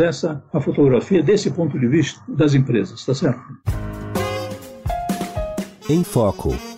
essa 0.00 0.42
a 0.52 0.60
fotografia 0.60 1.22
desse 1.22 1.50
ponto 1.50 1.78
de 1.78 1.86
vista 1.86 2.20
das 2.28 2.54
empresas, 2.54 3.00
está 3.00 3.14
certo? 3.14 3.42
Em 5.88 6.02
Foco. 6.02 6.71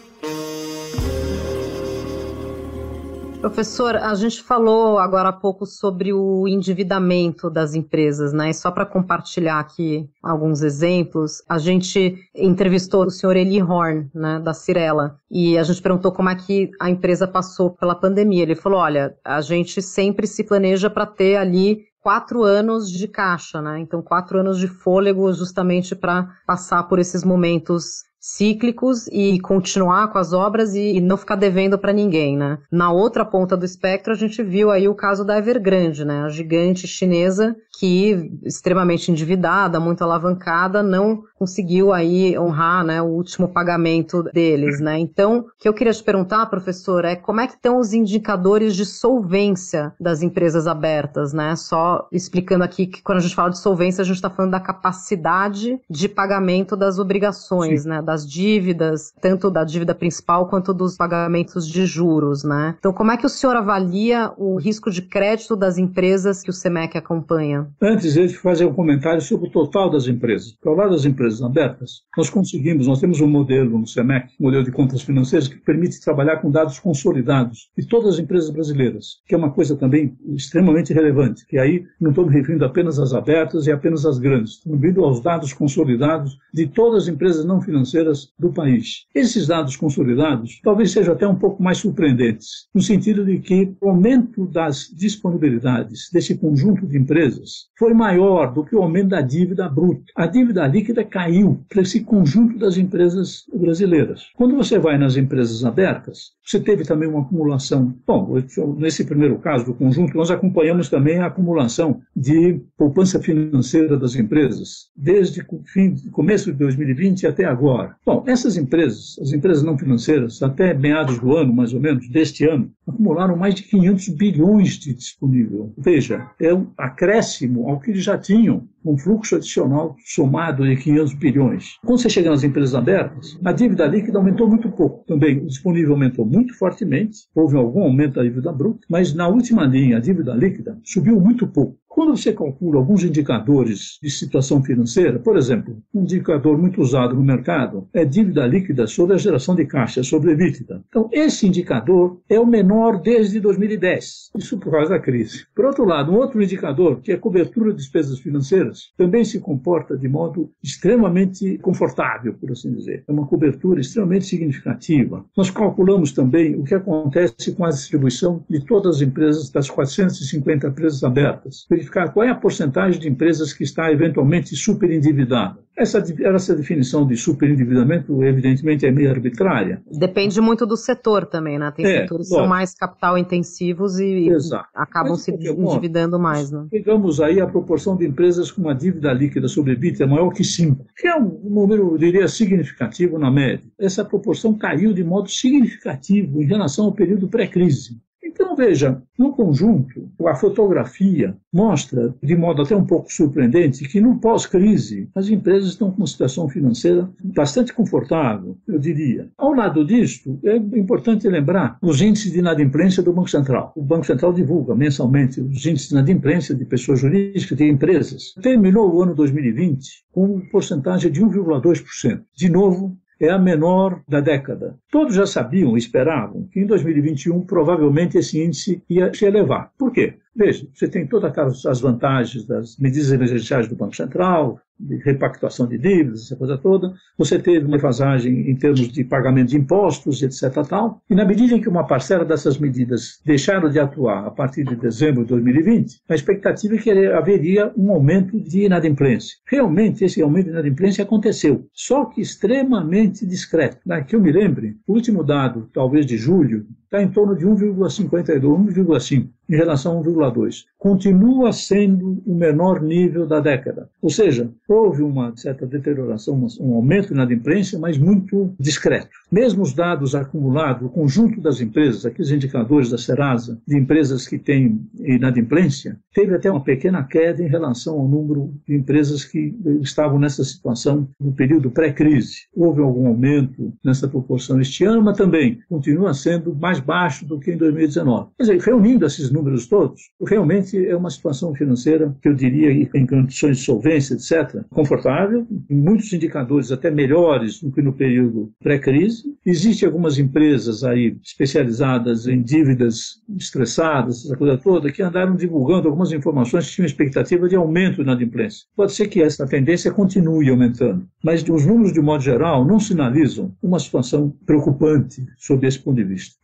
Professor, 3.44 3.94
a 3.96 4.14
gente 4.14 4.42
falou 4.42 4.98
agora 4.98 5.28
há 5.28 5.32
pouco 5.32 5.66
sobre 5.66 6.14
o 6.14 6.48
endividamento 6.48 7.50
das 7.50 7.74
empresas, 7.74 8.32
né? 8.32 8.48
E 8.48 8.54
só 8.54 8.70
para 8.70 8.86
compartilhar 8.86 9.60
aqui 9.60 10.08
alguns 10.22 10.62
exemplos, 10.62 11.42
a 11.46 11.58
gente 11.58 12.16
entrevistou 12.34 13.04
o 13.04 13.10
senhor 13.10 13.36
Eli 13.36 13.62
Horn, 13.62 14.08
né, 14.14 14.40
da 14.40 14.54
Cirela, 14.54 15.18
e 15.30 15.58
a 15.58 15.62
gente 15.62 15.82
perguntou 15.82 16.10
como 16.10 16.30
é 16.30 16.34
que 16.34 16.70
a 16.80 16.88
empresa 16.88 17.28
passou 17.28 17.68
pela 17.68 17.94
pandemia. 17.94 18.44
Ele 18.44 18.54
falou: 18.54 18.78
olha, 18.78 19.14
a 19.22 19.42
gente 19.42 19.82
sempre 19.82 20.26
se 20.26 20.42
planeja 20.42 20.88
para 20.88 21.04
ter 21.04 21.36
ali 21.36 21.82
quatro 22.00 22.44
anos 22.44 22.90
de 22.90 23.06
caixa, 23.06 23.60
né? 23.60 23.78
Então, 23.78 24.00
quatro 24.00 24.40
anos 24.40 24.58
de 24.58 24.68
fôlego 24.68 25.30
justamente 25.34 25.94
para 25.94 26.30
passar 26.46 26.84
por 26.84 26.98
esses 26.98 27.22
momentos 27.22 28.04
cíclicos 28.25 29.07
e 29.09 29.38
continuar 29.38 30.09
com 30.09 30.16
as 30.16 30.33
obras 30.33 30.75
e, 30.75 30.97
e 30.97 31.00
não 31.00 31.19
ficar 31.19 31.37
devendo 31.37 31.78
para 31.78 31.93
ninguém, 31.93 32.38
né? 32.38 32.59
Na 32.73 32.90
outra 32.90 33.23
ponta 33.23 33.54
do 33.54 33.66
espectro, 33.66 34.14
a 34.14 34.16
gente 34.16 34.43
viu 34.43 34.71
aí 34.71 34.88
o 34.88 34.95
caso 34.95 35.26
da 35.26 35.37
Evergrande, 35.37 36.07
né? 36.07 36.23
A 36.23 36.31
gigante 36.31 36.88
chinesa 36.88 37.54
que, 37.78 38.31
extremamente 38.43 39.11
endividada, 39.11 39.78
muito 39.78 40.02
alavancada, 40.02 40.83
não 40.83 41.23
conseguiu 41.38 41.93
aí 41.93 42.38
honrar, 42.38 42.85
né, 42.85 43.02
o 43.02 43.07
último 43.07 43.49
pagamento 43.49 44.23
deles, 44.23 44.81
né? 44.81 44.99
Então, 44.99 45.40
o 45.40 45.45
que 45.59 45.69
eu 45.69 45.75
queria 45.75 45.93
te 45.93 46.02
perguntar, 46.02 46.47
professor, 46.47 47.04
é 47.04 47.16
como 47.16 47.40
é 47.40 47.47
que 47.47 47.54
estão 47.54 47.78
os 47.78 47.93
indicadores 47.93 48.75
de 48.75 48.87
solvência 48.87 49.93
das 50.00 50.23
empresas 50.23 50.66
abertas, 50.66 51.35
né? 51.35 51.54
Só 51.57 52.09
explicando 52.11 52.64
aqui 52.64 52.87
que 52.87 53.02
quando 53.02 53.19
a 53.19 53.21
gente 53.21 53.35
fala 53.35 53.50
de 53.50 53.59
solvência, 53.59 54.00
a 54.00 54.04
gente 54.04 54.16
está 54.16 54.31
falando 54.31 54.52
da 54.52 54.61
capacidade 54.61 55.78
de 55.90 56.09
pagamento 56.09 56.76
das 56.76 56.99
obrigações, 56.99 57.83
Sim. 57.83 57.88
né? 57.90 58.02
Das 58.14 58.30
dívidas, 58.30 59.12
tanto 59.21 59.50
da 59.50 59.64
dívida 59.64 59.94
principal 59.94 60.49
quanto 60.49 60.73
dos 60.73 60.97
pagamentos 60.97 61.66
de 61.66 61.85
juros, 61.85 62.44
né? 62.44 62.76
Então, 62.78 62.92
como 62.92 63.11
é 63.11 63.16
que 63.16 63.26
o 63.26 63.28
senhor 63.28 63.56
avalia 63.56 64.33
o 64.38 64.56
risco 64.56 64.90
de 64.90 65.02
crédito 65.02 65.56
das 65.56 65.78
empresas 65.78 66.42
que 66.42 66.50
o 66.50 66.52
SEMEC 66.52 66.97
acompanha? 66.97 67.66
Antes 67.83 68.14
de 68.14 68.28
fazer 68.28 68.66
um 68.66 68.73
comentário 68.73 69.21
sobre 69.21 69.49
o 69.49 69.50
total 69.50 69.90
das 69.90 70.06
empresas. 70.06 70.52
Para 70.62 70.73
lado 70.73 70.90
das 70.90 71.04
empresas 71.04 71.42
abertas, 71.42 72.02
nós 72.16 72.30
conseguimos, 72.30 72.87
nós 72.87 73.00
temos 73.00 73.21
um 73.21 73.26
modelo 73.26 73.78
no 73.78 73.87
SEMEC, 73.87 74.28
um 74.40 74.44
modelo 74.44 74.64
de 74.64 74.71
contas 74.71 75.02
financeiras, 75.02 75.49
que 75.49 75.56
permite 75.56 76.00
trabalhar 76.00 76.37
com 76.37 76.50
dados 76.50 76.78
consolidados 76.78 77.71
de 77.76 77.87
todas 77.87 78.14
as 78.14 78.21
empresas 78.21 78.50
brasileiras, 78.50 79.16
que 79.26 79.35
é 79.35 79.38
uma 79.38 79.50
coisa 79.50 79.76
também 79.76 80.16
extremamente 80.35 80.92
relevante, 80.92 81.44
que 81.47 81.59
aí 81.59 81.85
não 82.00 82.11
estou 82.11 82.26
me 82.26 82.33
referindo 82.33 82.64
apenas 82.64 82.99
às 82.99 83.12
abertas 83.12 83.66
e 83.66 83.73
apenas 83.73 84.06
às 84.06 84.18
grandes, 84.18 84.52
estou 84.52 84.73
me 84.73 84.78
referindo 84.78 85.04
aos 85.04 85.21
dados 85.21 85.52
consolidados 85.52 86.38
de 86.52 86.66
todas 86.68 87.04
as 87.04 87.09
empresas 87.09 87.44
não 87.44 87.61
financeiras 87.61 88.03
financeiras 88.04 88.28
do 88.38 88.52
país. 88.52 89.06
Esses 89.14 89.46
dados 89.46 89.76
consolidados 89.76 90.61
talvez 90.62 90.92
sejam 90.92 91.14
até 91.14 91.26
um 91.26 91.34
pouco 91.34 91.62
mais 91.62 91.78
surpreendentes, 91.78 92.68
no 92.75 92.80
sentido 92.80 93.25
de 93.25 93.38
que 93.38 93.75
o 93.80 93.88
aumento 93.88 94.46
das 94.46 94.88
disponibilidades 94.94 96.11
desse 96.12 96.37
conjunto 96.37 96.87
de 96.87 96.99
empresas 96.99 97.68
foi 97.78 97.94
maior 97.94 98.52
do 98.52 98.64
que 98.64 98.76
o 98.76 98.82
aumento 98.82 99.08
da 99.08 99.20
dívida 99.20 99.68
bruta. 99.68 100.04
A 100.16 100.26
dívida 100.26 100.66
líquida 100.66 101.04
caiu 101.04 101.64
para 101.68 101.82
esse 101.82 102.00
conjunto 102.00 102.58
das 102.58 102.76
empresas 102.76 103.44
brasileiras. 103.52 104.25
Quando 104.37 104.56
você 104.56 104.78
vai 104.78 104.99
nas 104.99 105.16
empresas 105.16 105.64
abertas, 105.64 106.34
você 106.44 106.61
teve 106.61 106.84
também 106.84 107.08
uma 107.08 107.23
acumulação. 107.23 107.94
Bom, 108.06 108.34
nesse 108.76 109.04
primeiro 109.04 109.38
caso 109.38 109.64
do 109.64 109.75
conjunto, 109.75 110.16
nós 110.16 110.30
acompanhamos 110.30 110.88
também 110.88 111.18
a 111.18 111.26
acumulação 111.26 112.00
de 112.14 112.61
poupança 112.76 113.20
financeira 113.20 113.96
das 113.96 114.14
empresas, 114.14 114.90
desde 114.96 115.40
o 115.40 116.11
começo 116.11 116.52
de 116.52 116.58
2020 116.58 117.26
até 117.26 117.44
agora. 117.44 117.83
Bom, 118.04 118.24
essas 118.26 118.56
empresas, 118.56 119.16
as 119.20 119.32
empresas 119.32 119.62
não 119.62 119.78
financeiras, 119.78 120.42
até 120.42 120.74
meados 120.74 121.18
do 121.18 121.36
ano, 121.36 121.52
mais 121.52 121.72
ou 121.72 121.80
menos, 121.80 122.08
deste 122.08 122.44
ano, 122.44 122.70
acumularam 122.86 123.36
mais 123.36 123.54
de 123.54 123.62
500 123.62 124.08
bilhões 124.10 124.78
de 124.78 124.94
disponível. 124.94 125.72
Veja, 125.78 126.30
é 126.40 126.52
um 126.52 126.68
acréscimo 126.76 127.68
ao 127.68 127.80
que 127.80 127.90
eles 127.90 128.04
já 128.04 128.18
tinham, 128.18 128.66
um 128.84 128.98
fluxo 128.98 129.36
adicional 129.36 129.96
somado 130.04 130.64
de 130.64 130.76
500 130.76 131.14
bilhões. 131.14 131.78
Quando 131.84 132.00
você 132.00 132.10
chega 132.10 132.30
nas 132.30 132.44
empresas 132.44 132.74
abertas, 132.74 133.38
a 133.42 133.52
dívida 133.52 133.86
líquida 133.86 134.18
aumentou 134.18 134.48
muito 134.48 134.70
pouco. 134.70 135.04
Também 135.06 135.38
o 135.38 135.46
disponível 135.46 135.92
aumentou 135.92 136.26
muito 136.26 136.56
fortemente, 136.58 137.20
houve 137.34 137.56
algum 137.56 137.82
aumento 137.82 138.14
da 138.14 138.22
dívida 138.22 138.52
bruta, 138.52 138.80
mas 138.88 139.14
na 139.14 139.26
última 139.26 139.64
linha, 139.64 139.96
a 139.96 140.00
dívida 140.00 140.34
líquida 140.34 140.78
subiu 140.84 141.18
muito 141.18 141.46
pouco. 141.46 141.78
Quando 141.94 142.16
você 142.16 142.32
calcula 142.32 142.78
alguns 142.78 143.04
indicadores 143.04 144.00
de 144.02 144.10
situação 144.10 144.60
financeira, 144.60 145.20
por 145.20 145.36
exemplo, 145.36 145.80
um 145.94 146.02
indicador 146.02 146.58
muito 146.58 146.82
usado 146.82 147.14
no 147.14 147.22
mercado 147.22 147.88
é 147.94 148.04
dívida 148.04 148.44
líquida 148.48 148.88
sobre 148.88 149.14
a 149.14 149.16
geração 149.16 149.54
de 149.54 149.64
caixa, 149.64 150.02
sobre 150.02 150.32
EBITDA. 150.32 150.82
Então, 150.88 151.08
esse 151.12 151.46
indicador 151.46 152.20
é 152.28 152.40
o 152.40 152.44
menor 152.44 153.00
desde 153.00 153.38
2010, 153.38 154.30
isso 154.36 154.58
por 154.58 154.72
causa 154.72 154.90
da 154.90 154.98
crise. 154.98 155.46
Por 155.54 155.66
outro 155.66 155.84
lado, 155.84 156.10
um 156.10 156.16
outro 156.16 156.42
indicador, 156.42 157.00
que 157.00 157.12
é 157.12 157.14
a 157.14 157.18
cobertura 157.18 157.70
de 157.70 157.76
despesas 157.76 158.18
financeiras, 158.18 158.90
também 158.96 159.24
se 159.24 159.38
comporta 159.38 159.96
de 159.96 160.08
modo 160.08 160.50
extremamente 160.60 161.58
confortável, 161.58 162.34
por 162.34 162.50
assim 162.50 162.74
dizer. 162.74 163.04
É 163.06 163.12
uma 163.12 163.28
cobertura 163.28 163.80
extremamente 163.80 164.24
significativa. 164.24 165.24
Nós 165.36 165.48
calculamos 165.48 166.10
também 166.10 166.56
o 166.56 166.64
que 166.64 166.74
acontece 166.74 167.52
com 167.52 167.64
a 167.64 167.70
distribuição 167.70 168.44
de 168.50 168.66
todas 168.66 168.96
as 168.96 169.02
empresas, 169.02 169.48
das 169.48 169.70
450 169.70 170.66
empresas 170.66 171.04
abertas 171.04 171.64
verificar 171.84 172.12
qual 172.12 172.26
é 172.26 172.30
a 172.30 172.34
porcentagem 172.34 173.00
de 173.00 173.08
empresas 173.08 173.52
que 173.52 173.62
está 173.62 173.92
eventualmente 173.92 174.56
superendividada. 174.56 175.58
Essa, 175.76 175.98
essa 176.22 176.54
definição 176.54 177.04
de 177.04 177.16
superendividamento, 177.16 178.22
evidentemente, 178.22 178.86
é 178.86 178.92
meio 178.92 179.10
arbitrária. 179.10 179.82
Depende 179.90 180.40
muito 180.40 180.64
do 180.64 180.76
setor 180.76 181.26
também, 181.26 181.58
né? 181.58 181.72
Tem 181.74 181.84
é, 181.84 182.02
setores 182.02 182.28
que 182.28 182.34
são 182.34 182.46
mais 182.46 182.74
capital 182.74 183.18
intensivos 183.18 183.98
e 183.98 184.28
Exato. 184.28 184.68
acabam 184.72 185.12
Mas, 185.12 185.22
se 185.22 185.32
endividando 185.32 186.16
mais. 186.16 186.52
Né? 186.52 186.68
Pegamos 186.70 187.20
aí 187.20 187.40
a 187.40 187.46
proporção 187.46 187.96
de 187.96 188.06
empresas 188.06 188.52
com 188.52 188.62
uma 188.62 188.74
dívida 188.74 189.12
líquida 189.12 189.48
sobre 189.48 189.72
EBITDA 189.72 190.06
maior 190.06 190.30
que 190.30 190.44
5, 190.44 190.86
que 190.96 191.08
é 191.08 191.16
um 191.16 191.40
número, 191.42 191.92
eu 191.92 191.98
diria, 191.98 192.28
significativo 192.28 193.18
na 193.18 193.30
média. 193.30 193.66
Essa 193.76 194.04
proporção 194.04 194.56
caiu 194.56 194.92
de 194.92 195.02
modo 195.02 195.28
significativo 195.28 196.40
em 196.40 196.46
relação 196.46 196.84
ao 196.84 196.92
período 196.92 197.26
pré-crise. 197.26 198.00
Então, 198.34 198.56
veja, 198.56 199.00
no 199.16 199.32
conjunto, 199.32 200.10
a 200.26 200.34
fotografia 200.34 201.36
mostra, 201.52 202.12
de 202.20 202.34
modo 202.34 202.62
até 202.62 202.74
um 202.74 202.84
pouco 202.84 203.12
surpreendente, 203.12 203.86
que 203.88 204.00
no 204.00 204.18
pós-crise 204.18 205.08
as 205.14 205.28
empresas 205.28 205.68
estão 205.68 205.88
com 205.88 205.98
uma 205.98 206.06
situação 206.06 206.48
financeira 206.48 207.08
bastante 207.22 207.72
confortável, 207.72 208.58
eu 208.66 208.76
diria. 208.76 209.30
Ao 209.38 209.54
lado 209.54 209.84
disto, 209.84 210.40
é 210.42 210.56
importante 210.56 211.28
lembrar 211.28 211.78
os 211.80 212.02
índices 212.02 212.32
de 212.32 212.40
inadimplência 212.40 213.04
do 213.04 213.12
Banco 213.12 213.30
Central. 213.30 213.72
O 213.76 213.82
Banco 213.82 214.04
Central 214.04 214.32
divulga 214.32 214.74
mensalmente 214.74 215.40
os 215.40 215.64
índices 215.64 215.90
de 215.90 215.94
inadimplência 215.94 216.56
de 216.56 216.64
pessoas 216.64 216.98
jurídicas, 216.98 217.56
de 217.56 217.68
empresas. 217.68 218.34
Terminou 218.42 218.92
o 218.92 219.00
ano 219.00 219.14
2020 219.14 220.04
com 220.10 220.26
uma 220.26 220.50
porcentagem 220.50 221.10
de 221.10 221.20
1,2%. 221.20 222.20
De 222.36 222.48
novo, 222.48 222.96
é 223.21 223.30
a 223.30 223.38
menor 223.38 224.02
da 224.09 224.21
década. 224.21 224.76
Todos 224.90 225.14
já 225.14 225.26
sabiam, 225.26 225.76
esperavam, 225.76 226.49
que 226.52 226.61
em 226.61 226.66
2021 226.66 227.42
provavelmente 227.42 228.18
esse 228.18 228.42
índice 228.42 228.83
ia 228.88 229.12
se 229.12 229.25
elevar. 229.25 229.71
Por 229.78 229.92
quê? 229.92 230.18
Veja, 230.36 230.66
você 230.74 230.88
tem 230.88 231.06
todas 231.06 231.64
as 231.64 231.80
vantagens 231.80 232.44
das 232.44 232.76
medidas 232.78 233.12
emergenciais 233.12 233.68
do 233.68 233.76
Banco 233.76 233.94
Central, 233.94 234.60
de 234.78 234.96
repactuação 234.96 235.66
de 235.66 235.78
dívidas, 235.78 236.24
essa 236.24 236.36
coisa 236.36 236.58
toda. 236.58 236.92
Você 237.16 237.38
teve 237.38 237.64
uma 237.64 237.76
defasagem 237.76 238.50
em 238.50 238.56
termos 238.56 238.80
de 238.88 239.04
pagamento 239.04 239.50
de 239.50 239.56
impostos, 239.56 240.22
etc. 240.22 240.66
Tal. 240.68 241.00
E 241.08 241.14
na 241.14 241.24
medida 241.24 241.54
em 241.54 241.60
que 241.60 241.68
uma 241.68 241.86
parcela 241.86 242.24
dessas 242.24 242.58
medidas 242.58 243.20
deixaram 243.24 243.70
de 243.70 243.78
atuar 243.78 244.26
a 244.26 244.30
partir 244.30 244.64
de 244.64 244.76
dezembro 244.76 245.22
de 245.22 245.28
2020, 245.28 246.00
a 246.08 246.14
expectativa 246.14 246.74
é 246.74 246.78
que 246.78 246.90
haveria 246.90 247.72
um 247.76 247.90
aumento 247.92 248.40
de 248.40 248.64
inadimplência. 248.64 249.36
Realmente, 249.46 250.04
esse 250.04 250.20
aumento 250.20 250.46
de 250.46 250.50
inadimplência 250.50 251.04
aconteceu, 251.04 251.66
só 251.72 252.06
que 252.06 252.20
extremamente 252.20 253.26
discreto. 253.26 253.78
Que 254.06 254.16
eu 254.16 254.20
me 254.20 254.32
lembre, 254.32 254.76
o 254.86 254.94
último 254.94 255.22
dado, 255.22 255.68
talvez 255.72 256.04
de 256.04 256.16
julho, 256.16 256.66
está 256.94 257.02
em 257.02 257.08
torno 257.08 257.36
de 257.36 257.44
1,52, 257.44 258.40
1,5 258.40 259.28
em 259.48 259.56
relação 259.56 259.98
a 259.98 260.02
1,2. 260.02 260.64
Continua 260.78 261.52
sendo 261.52 262.22
o 262.24 262.34
menor 262.34 262.80
nível 262.82 263.26
da 263.26 263.40
década. 263.40 263.88
Ou 264.00 264.10
seja, 264.10 264.50
houve 264.68 265.02
uma 265.02 265.36
certa 265.36 265.66
deterioração, 265.66 266.46
um 266.60 266.74
aumento 266.74 267.14
na 267.14 267.24
inadimplência, 267.24 267.78
mas 267.78 267.98
muito 267.98 268.54
discreto. 268.58 269.10
Mesmo 269.30 269.62
os 269.62 269.74
dados 269.74 270.14
acumulados, 270.14 270.86
o 270.86 270.90
conjunto 270.90 271.40
das 271.40 271.60
empresas, 271.60 272.06
aqui 272.06 272.22
os 272.22 272.30
indicadores 272.30 272.90
da 272.90 272.98
Serasa, 272.98 273.58
de 273.66 273.76
empresas 273.76 274.26
que 274.26 274.38
têm 274.38 274.80
inadimplência, 275.00 275.98
teve 276.14 276.34
até 276.34 276.50
uma 276.50 276.62
pequena 276.62 277.02
queda 277.02 277.42
em 277.42 277.48
relação 277.48 277.98
ao 277.98 278.08
número 278.08 278.52
de 278.66 278.74
empresas 278.74 279.24
que 279.24 279.54
estavam 279.80 280.18
nessa 280.18 280.44
situação 280.44 281.08
no 281.20 281.32
período 281.32 281.70
pré-crise. 281.70 282.46
Houve 282.54 282.80
algum 282.80 283.08
aumento 283.08 283.72
nessa 283.84 284.08
proporção 284.08 284.60
este 284.60 284.84
ano, 284.84 285.02
mas 285.02 285.16
também 285.16 285.58
continua 285.68 286.14
sendo 286.14 286.54
mais 286.54 286.80
baixo 286.84 287.26
do 287.26 287.38
que 287.38 287.52
em 287.52 287.56
2019. 287.56 288.30
Quer 288.36 288.42
dizer, 288.42 288.60
reunindo 288.60 289.06
esses 289.06 289.30
números 289.30 289.66
todos, 289.66 290.00
realmente 290.26 290.86
é 290.86 290.96
uma 290.96 291.10
situação 291.10 291.54
financeira 291.54 292.14
que 292.22 292.28
eu 292.28 292.34
diria 292.34 292.70
em 292.72 293.06
condições 293.06 293.58
de 293.58 293.64
solvência, 293.64 294.14
etc., 294.14 294.62
confortável, 294.70 295.46
em 295.70 295.76
muitos 295.76 296.12
indicadores 296.12 296.72
até 296.72 296.90
melhores 296.90 297.60
do 297.60 297.70
que 297.70 297.82
no 297.82 297.92
período 297.92 298.52
pré-crise. 298.62 299.24
Existem 299.44 299.86
algumas 299.86 300.18
empresas 300.18 300.82
aí 300.82 301.16
especializadas 301.22 302.26
em 302.26 302.42
dívidas 302.42 303.22
estressadas, 303.36 304.24
essa 304.24 304.36
coisa 304.36 304.56
toda, 304.56 304.90
que 304.90 305.02
andaram 305.02 305.36
divulgando 305.36 305.88
algumas 305.88 306.12
informações 306.12 306.68
que 306.68 306.76
tinham 306.76 306.86
expectativa 306.86 307.48
de 307.48 307.56
aumento 307.56 308.02
na 308.02 308.14
inadimplência. 308.14 308.66
Pode 308.76 308.92
ser 308.92 309.08
que 309.08 309.22
essa 309.22 309.46
tendência 309.46 309.92
continue 309.92 310.48
aumentando, 310.48 311.06
mas 311.22 311.42
os 311.48 311.66
números, 311.66 311.92
de 311.92 312.00
modo 312.00 312.22
geral, 312.22 312.64
não 312.64 312.80
sinalizam 312.80 313.52
uma 313.62 313.78
situação 313.78 314.34
preocupante 314.46 315.24
sob 315.36 315.66
esse 315.66 315.78
ponto 315.78 315.96
de 315.96 316.04
vista. 316.04 316.36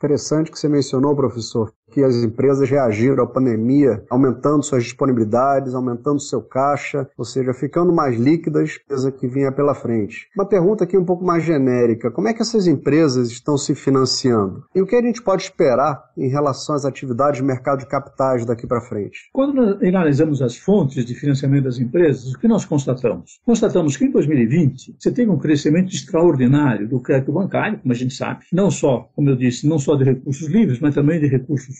Que 0.52 0.58
você 0.58 0.68
mencionou, 0.68 1.14
professor, 1.16 1.72
que 1.90 2.02
as 2.02 2.16
empresas 2.16 2.68
reagiram 2.68 3.24
à 3.24 3.26
pandemia, 3.26 4.04
aumentando 4.08 4.62
suas 4.62 4.84
disponibilidades, 4.84 5.74
aumentando 5.74 6.20
seu 6.20 6.40
caixa, 6.40 7.08
ou 7.18 7.24
seja, 7.24 7.52
ficando 7.52 7.92
mais 7.92 8.18
líquidas, 8.18 8.78
coisa 8.78 9.10
que 9.10 9.26
vinha 9.26 9.52
pela 9.52 9.74
frente. 9.74 10.28
Uma 10.34 10.46
pergunta 10.46 10.84
aqui 10.84 10.96
um 10.96 11.04
pouco 11.04 11.24
mais 11.24 11.42
genérica: 11.44 12.10
como 12.10 12.28
é 12.28 12.34
que 12.34 12.42
essas 12.42 12.66
empresas 12.66 13.30
estão 13.30 13.56
se 13.56 13.74
financiando? 13.74 14.64
E 14.74 14.80
o 14.80 14.86
que 14.86 14.96
a 14.96 15.02
gente 15.02 15.22
pode 15.22 15.42
esperar 15.42 16.10
em 16.16 16.28
relação 16.28 16.74
às 16.74 16.84
atividades 16.84 17.40
de 17.40 17.46
mercado 17.46 17.80
de 17.80 17.86
capitais 17.86 18.44
daqui 18.44 18.66
para 18.66 18.80
frente? 18.80 19.28
Quando 19.32 19.78
analisamos 19.84 20.42
as 20.42 20.56
fontes 20.56 21.04
de 21.04 21.14
financiamento 21.14 21.64
das 21.64 21.78
empresas, 21.78 22.32
o 22.32 22.38
que 22.38 22.48
nós 22.48 22.64
constatamos? 22.64 23.40
Constatamos 23.44 23.96
que 23.96 24.04
em 24.04 24.10
2020 24.10 24.96
você 24.98 25.10
teve 25.10 25.30
um 25.30 25.38
crescimento 25.38 25.92
extraordinário 25.92 26.88
do 26.88 27.00
crédito 27.00 27.32
bancário, 27.32 27.78
como 27.78 27.92
a 27.92 27.96
gente 27.96 28.14
sabe, 28.14 28.44
não 28.52 28.70
só, 28.70 29.08
como 29.14 29.30
eu 29.30 29.36
disse, 29.36 29.66
não 29.66 29.78
só 29.78 29.96
de 29.96 30.04
recursos 30.04 30.48
livres, 30.48 30.80
mas 30.80 30.94
também 30.94 31.20
de 31.20 31.26
recursos 31.26 31.79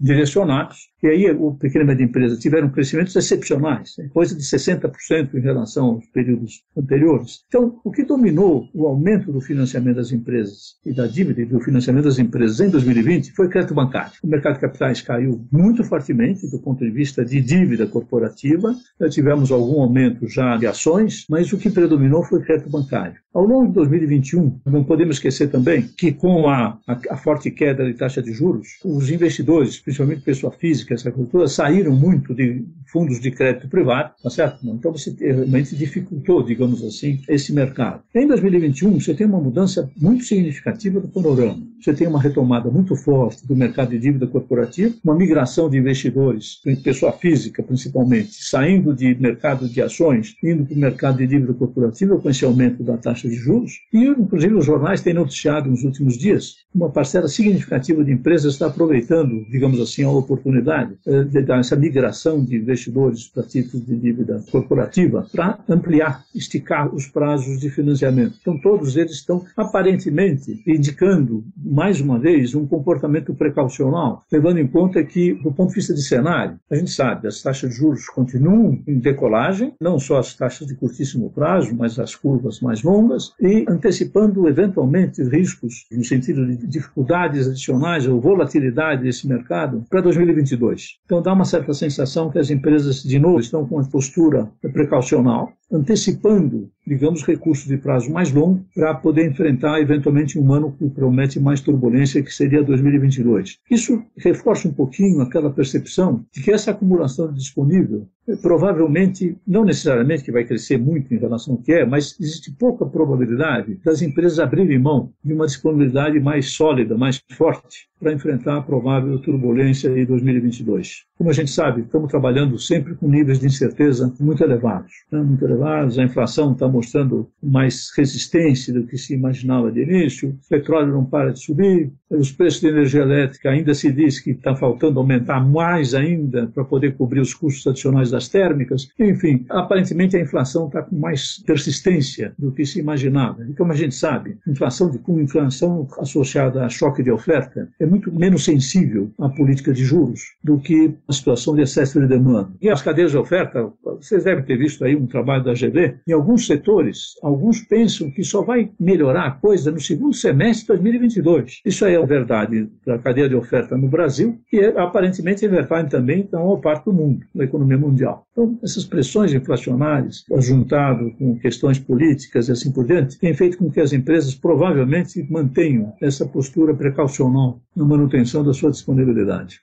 direcionados. 0.00 0.88
E 1.02 1.06
aí 1.06 1.30
o 1.30 1.54
pequeno 1.54 1.84
e 1.84 1.88
média 1.88 2.04
empresa 2.04 2.36
tiveram 2.36 2.68
crescimentos 2.70 3.16
excepcionais, 3.16 3.94
né? 3.98 4.08
coisa 4.12 4.34
de 4.34 4.42
60% 4.42 5.34
em 5.34 5.40
relação 5.40 5.86
aos 5.86 6.06
períodos 6.06 6.62
anteriores. 6.76 7.40
Então, 7.48 7.78
o 7.82 7.90
que 7.90 8.04
dominou 8.04 8.68
o 8.74 8.86
aumento 8.86 9.32
do 9.32 9.40
financiamento 9.40 9.96
das 9.96 10.12
empresas 10.12 10.76
e 10.84 10.92
da 10.92 11.06
dívida 11.06 11.40
e 11.40 11.46
do 11.46 11.60
financiamento 11.60 12.04
das 12.04 12.18
empresas 12.18 12.60
em 12.60 12.68
2020 12.68 13.32
foi 13.32 13.46
o 13.46 13.50
crédito 13.50 13.74
bancário. 13.74 14.12
O 14.22 14.28
mercado 14.28 14.54
de 14.54 14.60
capitais 14.60 15.00
caiu 15.00 15.46
muito 15.50 15.82
fortemente 15.84 16.50
do 16.50 16.58
ponto 16.58 16.84
de 16.84 16.90
vista 16.90 17.24
de 17.24 17.40
dívida 17.40 17.86
corporativa. 17.86 18.74
tivemos 19.10 19.50
algum 19.50 19.80
aumento 19.82 20.28
já 20.28 20.56
de 20.56 20.66
ações, 20.66 21.24
mas 21.28 21.52
o 21.52 21.58
que 21.58 21.70
predominou 21.70 22.22
foi 22.22 22.40
o 22.40 22.42
crédito 22.42 22.70
bancário. 22.70 23.16
Ao 23.32 23.44
longo 23.44 23.68
de 23.68 23.74
2021, 23.74 24.60
não 24.66 24.82
podemos 24.82 25.16
esquecer 25.16 25.48
também 25.48 25.82
que 25.82 26.12
com 26.12 26.48
a, 26.48 26.78
a, 26.86 27.00
a 27.10 27.16
forte 27.16 27.50
queda 27.50 27.84
de 27.84 27.94
taxa 27.94 28.20
de 28.20 28.32
juros, 28.32 28.68
os 28.84 29.08
investidores, 29.08 29.78
principalmente 29.90 30.22
pessoa 30.22 30.52
física, 30.52 30.94
essa 30.94 31.10
cultura, 31.10 31.48
saíram 31.48 31.92
muito 31.92 32.32
de 32.32 32.64
fundos 32.86 33.20
de 33.20 33.30
crédito 33.30 33.68
privado, 33.68 34.12
tá 34.22 34.30
certo? 34.30 34.58
Então 34.64 34.92
você 34.92 35.14
realmente 35.18 35.74
dificultou, 35.74 36.42
digamos 36.44 36.82
assim, 36.84 37.20
esse 37.28 37.52
mercado. 37.52 38.02
Em 38.14 38.26
2021, 38.26 39.00
você 39.00 39.14
tem 39.14 39.26
uma 39.26 39.40
mudança 39.40 39.90
muito 39.96 40.24
significativa 40.24 41.00
do 41.00 41.08
panorama. 41.08 41.58
Você 41.80 41.92
tem 41.92 42.06
uma 42.06 42.20
retomada 42.20 42.70
muito 42.70 42.94
forte 42.94 43.46
do 43.46 43.56
mercado 43.56 43.90
de 43.90 43.98
dívida 43.98 44.26
corporativa, 44.26 44.94
uma 45.02 45.14
migração 45.14 45.68
de 45.68 45.78
investidores, 45.78 46.60
pessoa 46.84 47.12
física 47.12 47.62
principalmente, 47.62 48.34
saindo 48.34 48.94
de 48.94 49.14
mercado 49.14 49.68
de 49.68 49.82
ações, 49.82 50.36
indo 50.42 50.64
para 50.64 50.74
o 50.74 50.78
mercado 50.78 51.18
de 51.18 51.26
dívida 51.26 51.54
corporativa 51.54 52.18
com 52.18 52.30
esse 52.30 52.44
aumento 52.44 52.82
da 52.82 52.96
taxa 52.96 53.28
de 53.28 53.34
juros. 53.34 53.80
E, 53.92 54.04
inclusive, 54.06 54.54
os 54.54 54.64
jornais 54.64 55.00
têm 55.00 55.14
noticiado 55.14 55.70
nos 55.70 55.82
últimos 55.82 56.16
dias 56.16 56.60
uma 56.74 56.90
parcela 56.90 57.26
significativa 57.28 58.04
de 58.04 58.12
empresas 58.12 58.52
está 58.52 58.66
aproveitando, 58.66 59.44
digamos 59.50 59.79
assim, 59.82 60.04
a 60.04 60.10
oportunidade 60.10 60.96
eh, 61.06 61.24
de 61.24 61.42
dar 61.42 61.60
essa 61.60 61.76
migração 61.76 62.44
de 62.44 62.56
investidores 62.56 63.26
para 63.26 63.42
títulos 63.42 63.86
de 63.86 63.96
dívida 63.96 64.42
corporativa 64.50 65.26
para 65.32 65.58
ampliar, 65.68 66.24
esticar 66.34 66.94
os 66.94 67.06
prazos 67.06 67.60
de 67.60 67.70
financiamento. 67.70 68.36
Então, 68.40 68.58
todos 68.60 68.96
eles 68.96 69.12
estão 69.12 69.44
aparentemente 69.56 70.62
indicando, 70.66 71.44
mais 71.56 72.00
uma 72.00 72.18
vez, 72.18 72.54
um 72.54 72.66
comportamento 72.66 73.34
precaucional, 73.34 74.24
levando 74.30 74.58
em 74.58 74.66
conta 74.66 75.02
que, 75.04 75.34
do 75.34 75.52
ponto 75.52 75.70
de 75.70 75.76
vista 75.76 75.94
de 75.94 76.02
cenário, 76.02 76.58
a 76.70 76.76
gente 76.76 76.90
sabe, 76.90 77.28
as 77.28 77.42
taxas 77.42 77.70
de 77.70 77.76
juros 77.76 78.06
continuam 78.08 78.82
em 78.86 78.98
decolagem, 78.98 79.72
não 79.80 79.98
só 79.98 80.18
as 80.18 80.34
taxas 80.34 80.66
de 80.66 80.74
curtíssimo 80.74 81.30
prazo, 81.30 81.74
mas 81.74 81.98
as 81.98 82.14
curvas 82.14 82.60
mais 82.60 82.82
longas, 82.82 83.32
e 83.40 83.64
antecipando 83.68 84.48
eventualmente 84.48 85.22
riscos 85.22 85.86
no 85.90 86.04
sentido 86.04 86.46
de 86.46 86.66
dificuldades 86.66 87.48
adicionais 87.48 88.06
ou 88.06 88.20
volatilidade 88.20 89.02
desse 89.02 89.26
mercado 89.26 89.69
para 89.88 90.00
2022. 90.00 90.98
Então 91.04 91.22
dá 91.22 91.32
uma 91.32 91.44
certa 91.44 91.72
sensação 91.72 92.30
que 92.30 92.38
as 92.38 92.50
empresas, 92.50 93.02
de 93.02 93.18
novo, 93.18 93.40
estão 93.40 93.66
com 93.66 93.76
uma 93.76 93.88
postura 93.88 94.50
precaucional, 94.72 95.52
antecipando, 95.70 96.70
digamos, 96.86 97.22
recursos 97.22 97.66
de 97.66 97.76
prazo 97.76 98.10
mais 98.10 98.32
longo 98.32 98.64
para 98.74 98.94
poder 98.94 99.30
enfrentar 99.30 99.80
eventualmente 99.80 100.38
um 100.38 100.52
ano 100.52 100.72
que 100.72 100.88
promete 100.90 101.38
mais 101.38 101.60
turbulência, 101.60 102.22
que 102.22 102.32
seria 102.32 102.62
2022. 102.62 103.58
Isso 103.70 104.02
reforça 104.16 104.68
um 104.68 104.72
pouquinho 104.72 105.20
aquela 105.20 105.50
percepção 105.50 106.24
de 106.32 106.42
que 106.42 106.50
essa 106.50 106.72
acumulação 106.72 107.32
disponível 107.32 108.08
provavelmente, 108.36 109.36
não 109.46 109.64
necessariamente 109.64 110.24
que 110.24 110.32
vai 110.32 110.44
crescer 110.44 110.78
muito 110.78 111.12
em 111.12 111.18
relação 111.18 111.54
ao 111.54 111.62
que 111.62 111.72
é, 111.72 111.84
mas 111.84 112.16
existe 112.20 112.52
pouca 112.52 112.86
probabilidade 112.86 113.80
das 113.84 114.02
empresas 114.02 114.38
abrirem 114.38 114.78
mão 114.78 115.12
de 115.24 115.32
uma 115.32 115.46
disponibilidade 115.46 116.18
mais 116.20 116.50
sólida, 116.50 116.96
mais 116.96 117.20
forte, 117.32 117.88
para 117.98 118.12
enfrentar 118.12 118.56
a 118.56 118.62
provável 118.62 119.18
turbulência 119.18 119.90
de 119.90 120.06
2022. 120.06 121.04
Como 121.16 121.30
a 121.30 121.32
gente 121.32 121.50
sabe, 121.50 121.82
estamos 121.82 122.10
trabalhando 122.10 122.58
sempre 122.58 122.94
com 122.94 123.08
níveis 123.08 123.40
de 123.40 123.46
incerteza 123.46 124.12
muito 124.18 124.42
elevados. 124.42 124.92
Né? 125.12 125.20
Muito 125.20 125.44
elevados, 125.44 125.59
a 125.62 126.02
inflação 126.02 126.52
está 126.52 126.68
mostrando 126.68 127.28
mais 127.42 127.90
resistência 127.96 128.72
do 128.72 128.86
que 128.86 128.96
se 128.96 129.14
imaginava 129.14 129.70
de 129.70 129.82
início, 129.82 130.30
o 130.30 130.48
petróleo 130.48 130.92
não 130.92 131.04
para 131.04 131.32
de 131.32 131.40
subir, 131.40 131.92
os 132.10 132.32
preços 132.32 132.60
de 132.60 132.68
energia 132.68 133.02
elétrica 133.02 133.50
ainda 133.50 133.72
se 133.72 133.92
diz 133.92 134.18
que 134.18 134.32
está 134.32 134.54
faltando 134.54 134.98
aumentar 134.98 135.40
mais 135.40 135.94
ainda 135.94 136.48
para 136.48 136.64
poder 136.64 136.96
cobrir 136.96 137.20
os 137.20 137.32
custos 137.32 137.66
adicionais 137.66 138.10
das 138.10 138.28
térmicas. 138.28 138.88
Enfim, 138.98 139.46
aparentemente 139.48 140.16
a 140.16 140.20
inflação 140.20 140.66
está 140.66 140.82
com 140.82 140.96
mais 140.96 141.40
persistência 141.46 142.32
do 142.36 142.50
que 142.50 142.66
se 142.66 142.80
imaginava. 142.80 143.46
E 143.48 143.54
como 143.54 143.72
a 143.72 143.76
gente 143.76 143.94
sabe, 143.94 144.36
inflação 144.46 144.90
de 144.90 144.98
com 144.98 145.20
inflação 145.20 145.86
associada 145.98 146.64
a 146.64 146.68
choque 146.68 147.02
de 147.02 147.10
oferta 147.10 147.68
é 147.78 147.86
muito 147.86 148.12
menos 148.12 148.44
sensível 148.44 149.10
à 149.18 149.28
política 149.28 149.72
de 149.72 149.84
juros 149.84 150.34
do 150.42 150.58
que 150.58 150.92
a 151.06 151.12
situação 151.12 151.54
de 151.54 151.62
excesso 151.62 152.00
de 152.00 152.08
demanda. 152.08 152.50
E 152.60 152.68
as 152.68 152.82
cadeias 152.82 153.12
de 153.12 153.18
oferta, 153.18 153.70
vocês 153.84 154.24
devem 154.24 154.44
ter 154.44 154.56
visto 154.56 154.84
aí 154.84 154.96
um 154.96 155.06
trabalho 155.06 155.44
da 155.44 155.49
GV, 155.54 155.96
em 156.06 156.12
alguns 156.12 156.46
setores, 156.46 157.14
alguns 157.22 157.60
pensam 157.60 158.10
que 158.10 158.24
só 158.24 158.42
vai 158.42 158.70
melhorar 158.78 159.26
a 159.26 159.30
coisa 159.30 159.70
no 159.70 159.80
segundo 159.80 160.14
semestre 160.14 160.76
de 160.76 160.82
2022. 160.82 161.60
Isso 161.64 161.84
aí 161.84 161.94
é 161.94 162.06
verdade 162.06 162.68
da 162.86 162.98
cadeia 162.98 163.28
de 163.28 163.34
oferta 163.34 163.76
no 163.76 163.88
Brasil, 163.88 164.38
que 164.48 164.58
é, 164.58 164.78
aparentemente 164.78 165.44
é 165.44 165.48
verdade 165.48 165.90
também 165.90 166.28
na 166.30 166.38
maior 166.38 166.56
parte 166.56 166.84
do 166.84 166.92
mundo, 166.92 167.24
da 167.34 167.44
economia 167.44 167.78
mundial. 167.78 168.26
Então, 168.32 168.58
essas 168.62 168.84
pressões 168.84 169.32
inflacionárias, 169.32 170.24
juntado 170.38 171.10
com 171.18 171.38
questões 171.38 171.78
políticas 171.78 172.48
e 172.48 172.52
assim 172.52 172.72
por 172.72 172.86
diante, 172.86 173.18
tem 173.18 173.34
feito 173.34 173.58
com 173.58 173.70
que 173.70 173.80
as 173.80 173.92
empresas 173.92 174.34
provavelmente 174.34 175.26
mantenham 175.30 175.92
essa 176.00 176.26
postura 176.26 176.74
precaucional 176.74 177.60
na 177.74 177.84
manutenção 177.84 178.44
da 178.44 178.52
sua 178.52 178.70
disponibilidade. 178.70 179.60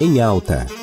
Em 0.00 0.20
alta. 0.20 0.81